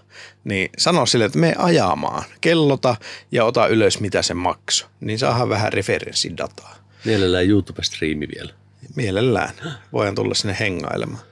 [0.44, 2.96] niin sano sille, että me ajamaan, kellota
[3.32, 4.90] ja ota ylös, mitä se maksoi.
[5.00, 6.76] Niin saadaan vähän referenssidataa.
[7.06, 8.54] Mielellään YouTube-striimi vielä.
[8.96, 9.54] Mielellään.
[9.94, 11.24] Voidaan tulla sinne hengailemaan.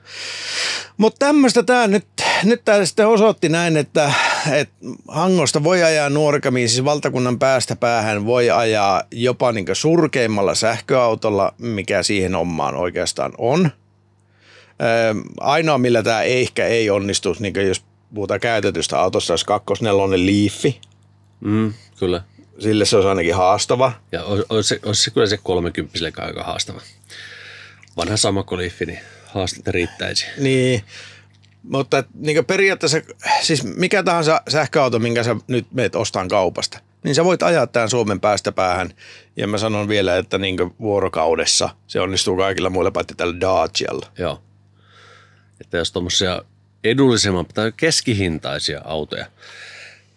[0.96, 2.06] Mutta tämmöistä tämä nyt,
[2.44, 4.12] nyt tämä sitten osoitti näin, että,
[4.52, 4.74] että
[5.08, 12.02] Hangosta voi ajaa nuorkamiin, siis valtakunnan päästä päähän voi ajaa jopa niin surkeimmalla sähköautolla, mikä
[12.02, 13.70] siihen omaan oikeastaan on.
[15.40, 17.84] ainoa, millä tämä ehkä ei onnistu, niin jos
[18.14, 20.80] puhutaan käytetystä autosta, olisi 24 Leafi.
[21.40, 22.22] Mm, kyllä.
[22.58, 23.92] Sille se olisi ainakin haastava.
[24.12, 26.80] Ja olisi, se, olisi se kyllä se 30 aika haastava.
[27.96, 30.26] Vanha Samakko Leafi, niin haastetta riittäisi.
[30.38, 30.82] Niin,
[31.62, 32.98] mutta niin periaatteessa,
[33.42, 37.90] siis mikä tahansa sähköauto, minkä sä nyt meet ostaan kaupasta, niin sä voit ajaa tämän
[37.90, 38.90] Suomen päästä päähän.
[39.36, 44.06] Ja mä sanon vielä, että niin vuorokaudessa se onnistuu kaikilla muilla paitsi tällä Dacialla.
[44.18, 44.42] Joo.
[45.60, 46.42] Että jos tuommoisia
[46.84, 49.26] edullisemman tai keskihintaisia autoja,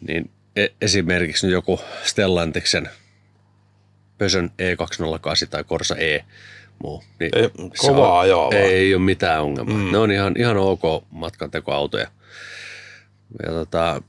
[0.07, 2.89] niin e- esimerkiksi nyt joku Stellantiksen
[4.17, 6.19] Pösön E208 tai Corsa E,
[6.83, 7.03] muu.
[7.19, 9.77] Niin ei, kovaa ajoa Ei, ei ole mitään ongelmaa.
[9.77, 9.91] Mm.
[9.91, 12.07] Ne on ihan, ihan ok matkantekoautoja.
[13.43, 14.01] Ja tota,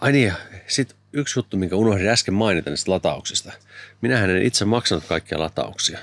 [0.00, 0.32] ai niin,
[0.66, 3.52] sitten yksi juttu, minkä unohdin äsken mainita niistä latauksista.
[4.00, 5.98] Minähän en itse maksanut kaikkia latauksia.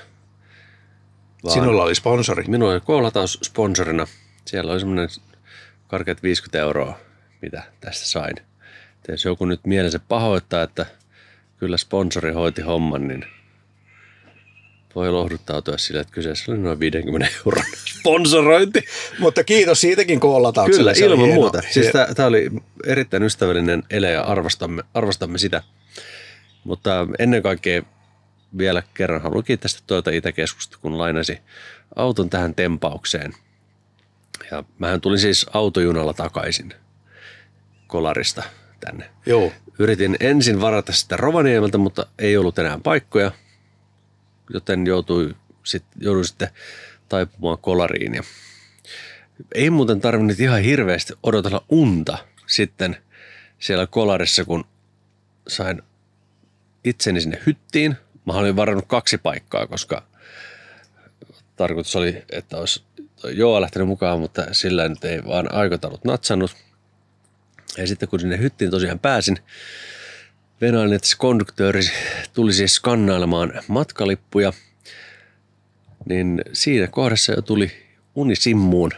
[1.48, 2.44] Sinulla oli sponsori?
[2.48, 4.06] Minulla oli K-lataus sponsorina.
[4.44, 5.08] Siellä oli semmoinen
[5.92, 6.98] karkeat 50 euroa,
[7.42, 8.38] mitä tästä sain.
[8.38, 10.86] Et jos joku nyt mielensä pahoittaa, että
[11.58, 13.24] kyllä sponsori hoiti homman, niin–
[14.94, 17.64] voi lohduttautua sille, että kyseessä oli noin 50 euron
[17.98, 18.84] sponsorointi.
[19.18, 20.94] Mutta kiitos siitäkin koolataukselle.
[20.94, 21.62] Kyllä, ilman muuta.
[21.70, 21.86] Siis
[22.16, 22.50] tämä oli
[22.86, 25.62] erittäin ystävällinen ele ja arvostamme, arvostamme sitä.
[26.64, 27.82] Mutta ennen kaikkea
[28.58, 31.38] vielä kerran haluan kiittää sitä Toyota Itäkeskusta, kun lainasi
[31.96, 33.34] auton tähän tempaukseen.
[34.52, 36.74] Ja mähän tulin siis autojunalla takaisin
[37.86, 38.42] kolarista
[38.80, 39.10] tänne.
[39.26, 39.52] Joo.
[39.78, 43.32] Yritin ensin varata sitä Rovaniemeltä, mutta ei ollut enää paikkoja–
[44.52, 45.34] joten joutui
[45.64, 46.48] sit, jouduin sitten
[47.08, 48.14] taipumaan kolariin.
[48.14, 48.22] Ja
[49.54, 52.96] ei muuten tarvinnut ihan hirveästi odotella unta sitten
[53.58, 54.64] siellä kolarissa, kun
[55.48, 55.82] sain
[56.84, 57.96] itseni sinne hyttiin.
[58.26, 60.02] Mä olin varannut kaksi paikkaa, koska
[61.56, 62.84] tarkoitus oli, että olisi
[63.30, 66.56] Joo lähtenyt mukaan, mutta sillä nyt ei vaan aikataulut natsannut.
[67.78, 69.38] Ja sitten kun sinne hyttiin tosiaan pääsin,
[71.02, 71.82] se konduktööri
[72.32, 74.52] tuli siis skannailemaan matkalippuja,
[76.08, 77.72] niin siinä kohdassa jo tuli
[78.14, 78.90] unisimmuun.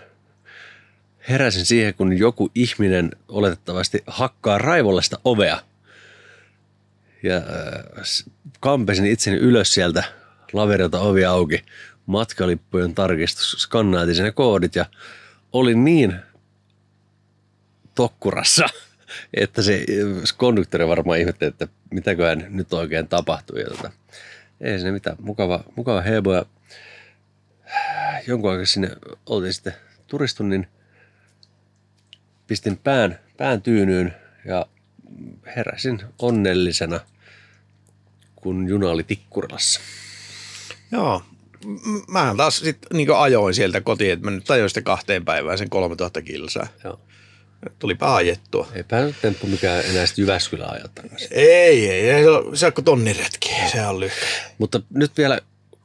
[1.28, 5.60] Heräsin siihen, kun joku ihminen oletettavasti hakkaa raivollista ovea.
[7.22, 7.44] Ja äh,
[8.60, 10.04] kampesin itseni ylös sieltä
[10.52, 11.64] laverilta ovi auki.
[12.06, 14.86] Matkalippujen tarkistus, skannaatin ne koodit ja
[15.52, 16.16] olin niin
[17.94, 18.66] tokkurassa–
[19.34, 19.84] että se
[20.36, 23.56] konduktori varmaan ihmetteli, että mitäköhän nyt oikein tapahtuu.
[23.56, 23.90] Ja tota,
[24.60, 25.16] ei sinne mitään.
[25.20, 26.46] Mukava, mukava hebo ja
[28.26, 28.90] jonkun aikaa sinne
[29.26, 29.74] oltiin sitten
[30.06, 30.68] turistun, niin
[32.46, 34.66] pistin pään, pään tyynyyn ja
[35.56, 37.00] heräsin onnellisena,
[38.36, 39.80] kun juna oli Tikkurilassa.
[40.92, 41.22] Joo,
[42.08, 45.70] mä taas sitten niin ajoin sieltä kotiin, että mä nyt ajoin sitten kahteen päivään sen
[45.70, 46.66] 3000 kilsaa.
[46.84, 47.00] Joo.
[47.78, 48.68] Tulipa ajettua.
[48.74, 51.28] Eipä nyt temppu mikään enää sitten Jyväskylän ajaa takaisin.
[51.30, 54.24] Ei, ei, ei, se on- se on tonniretki, se on lyhyt.
[54.58, 55.40] Mutta nyt vielä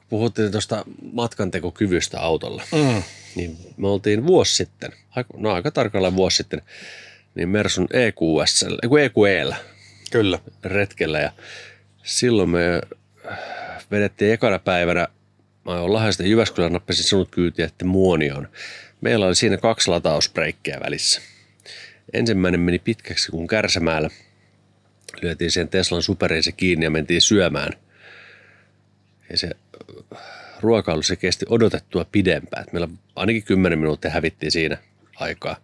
[0.09, 2.63] puhuttiin tuosta matkantekokyvystä autolla.
[2.71, 3.03] Mm.
[3.35, 6.61] Niin me oltiin vuosi sitten, aika- no aika tarkalleen vuosi sitten,
[7.35, 8.65] niin Mersun E EQS,
[9.01, 9.55] EQEllä
[10.11, 10.39] Kyllä.
[10.63, 11.31] retkellä ja
[12.03, 12.81] silloin me
[13.91, 15.07] vedettiin ekana päivänä,
[15.65, 18.47] mä oon Lahdesta Jyväskylän nappasin sinut kyytiä, että Muonioon.
[19.01, 21.21] Meillä oli siinä kaksi latausbreikkejä välissä.
[22.13, 24.09] Ensimmäinen meni pitkäksi kuin kärsämäällä.
[25.21, 27.73] Lyötiin sen Teslan superiin se kiinni ja mentiin syömään.
[29.31, 29.49] Ja se
[30.15, 30.21] äh,
[30.59, 32.65] ruokailu se kesti odotettua pidempään.
[32.71, 34.77] Meillä ainakin 10 minuuttia hävittiin siinä
[35.15, 35.55] aikaa.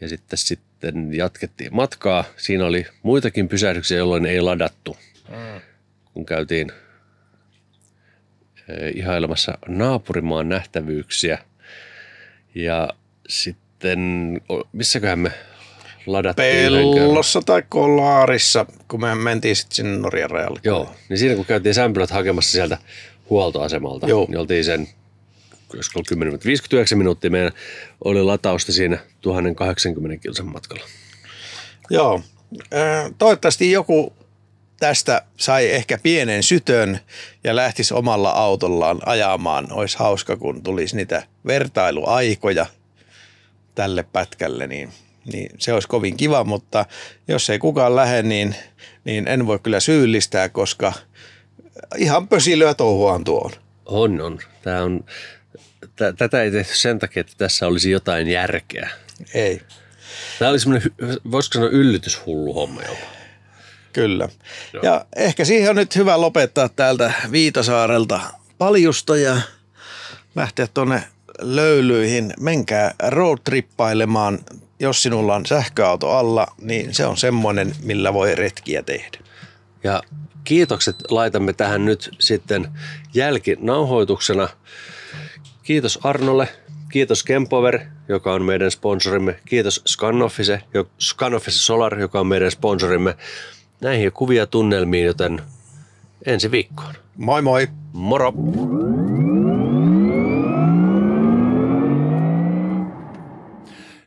[0.00, 2.24] Ja sitten, sitten jatkettiin matkaa.
[2.36, 4.96] Siinä oli muitakin pysähdyksiä, jolloin ei ladattu.
[6.14, 6.72] Kun käytiin
[8.94, 11.38] ihailemassa naapurimaan nähtävyyksiä.
[12.54, 12.88] Ja
[13.28, 14.00] sitten,
[14.72, 15.32] missäköhän me
[16.06, 16.72] ladattiin?
[16.72, 20.60] Pellossa tai Kolaarissa, kun me mentiin sitten sinne Norjan rajalle.
[20.64, 22.78] Joo, niin siinä kun käytiin sämpylät hakemassa sieltä
[23.30, 24.26] huoltoasemalta, Joo.
[24.28, 24.88] niin oltiin sen,
[25.74, 27.52] olisiko ollut 10 minuuttia, 59 minuuttia meidän
[28.04, 30.84] oli latausta siinä 1080 kilsan matkalla.
[31.90, 32.22] Joo.
[33.18, 34.12] Toivottavasti joku
[34.80, 37.00] tästä sai ehkä pienen sytön
[37.44, 39.72] ja lähtisi omalla autollaan ajamaan.
[39.72, 42.66] Olisi hauska, kun tulisi niitä vertailuaikoja
[43.74, 44.92] tälle pätkälle, niin,
[45.32, 46.86] niin se olisi kovin kiva, mutta
[47.28, 48.54] jos ei kukaan lähde, niin,
[49.04, 50.92] niin en voi kyllä syyllistää, koska
[51.96, 53.52] ihan pösilöä touhuaan tuo on.
[53.86, 54.38] On, on.
[54.62, 55.04] Tämä on
[55.96, 58.90] tä- tätä ei tehty sen takia, että tässä olisi jotain järkeä.
[59.34, 59.60] Ei,
[60.38, 60.90] Tämä oli semmoinen,
[61.30, 63.17] voisiko sanoa yllytyshullu homma jopa.
[63.92, 64.28] Kyllä.
[64.82, 68.20] Ja ehkä siihen on nyt hyvä lopettaa täältä Viitasaarelta
[68.58, 69.40] paljusta ja
[70.34, 71.02] lähteä tuonne
[71.40, 72.34] löylyihin.
[72.40, 74.38] Menkää roadtrippailemaan.
[74.80, 79.18] Jos sinulla on sähköauto alla, niin se on semmoinen, millä voi retkiä tehdä.
[79.84, 80.02] Ja
[80.44, 82.68] kiitokset laitamme tähän nyt sitten
[83.14, 84.48] jälkinauhoituksena.
[85.62, 86.48] Kiitos Arnolle,
[86.92, 89.40] kiitos Kempover, joka on meidän sponsorimme.
[89.44, 90.62] Kiitos Scanoffise,
[91.00, 93.16] Scanoffise Solar, joka on meidän sponsorimme.
[93.80, 95.42] Näihin kuvia tunnelmiin, joten
[96.26, 96.94] ensi viikkoon.
[97.16, 97.68] Moi moi!
[97.92, 98.32] Moro!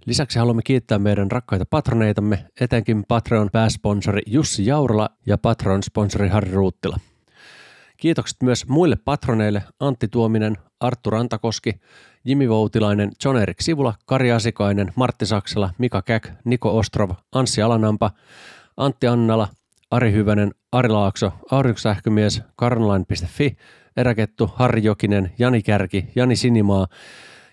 [0.06, 6.98] Lisäksi haluamme kiittää meidän rakkaita patroneitamme, etenkin Patreon pääsponsori Jussi Jaurala ja Patron-sponsori Harri Ruuttila.
[7.98, 11.74] Kiitokset myös muille patroneille Antti Tuominen, Arttu Rantakoski,
[12.26, 18.12] Jimi Voutilainen, John Erik Sivula, Kari Asikainen, Martti Saksala, Mika Käk, Niko Ostrov, Anssi Alanampa,
[18.78, 19.48] Antti Annala,
[19.92, 23.58] Ari Hyvänen, Ari Laakso, Aurinkosähkömies, Karnalain.fi,
[23.98, 26.88] Eräkettu, Harri Jokinen, Jani Kärki, Jani Sinimaa,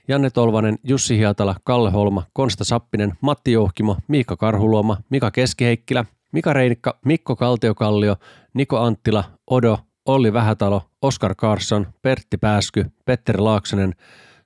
[0.09, 6.53] Janne Tolvanen, Jussi Hiatala, Kalle Holma, Konsta Sappinen, Matti Jouhkimo, Miikka Karhuluoma, Mika Keskiheikkilä, Mika
[6.53, 8.17] Reinikka, Mikko Kaltiokallio,
[8.55, 13.95] Niko Anttila, Odo, Olli Vähätalo, Oskar Karsson, Pertti Pääsky, Petteri Laaksonen,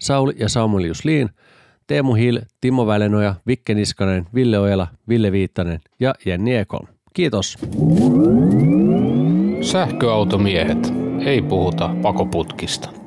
[0.00, 1.30] Sauli ja Samuel Jusliin,
[1.86, 7.01] Teemu Hill, Timo Välenoja, Vikke Niskanen, Ville Ojala, Ville Viittanen ja Jenni Ekholm.
[7.12, 7.58] Kiitos.
[9.62, 10.92] Sähköautomiehet.
[11.24, 13.01] Ei puhuta pakoputkista.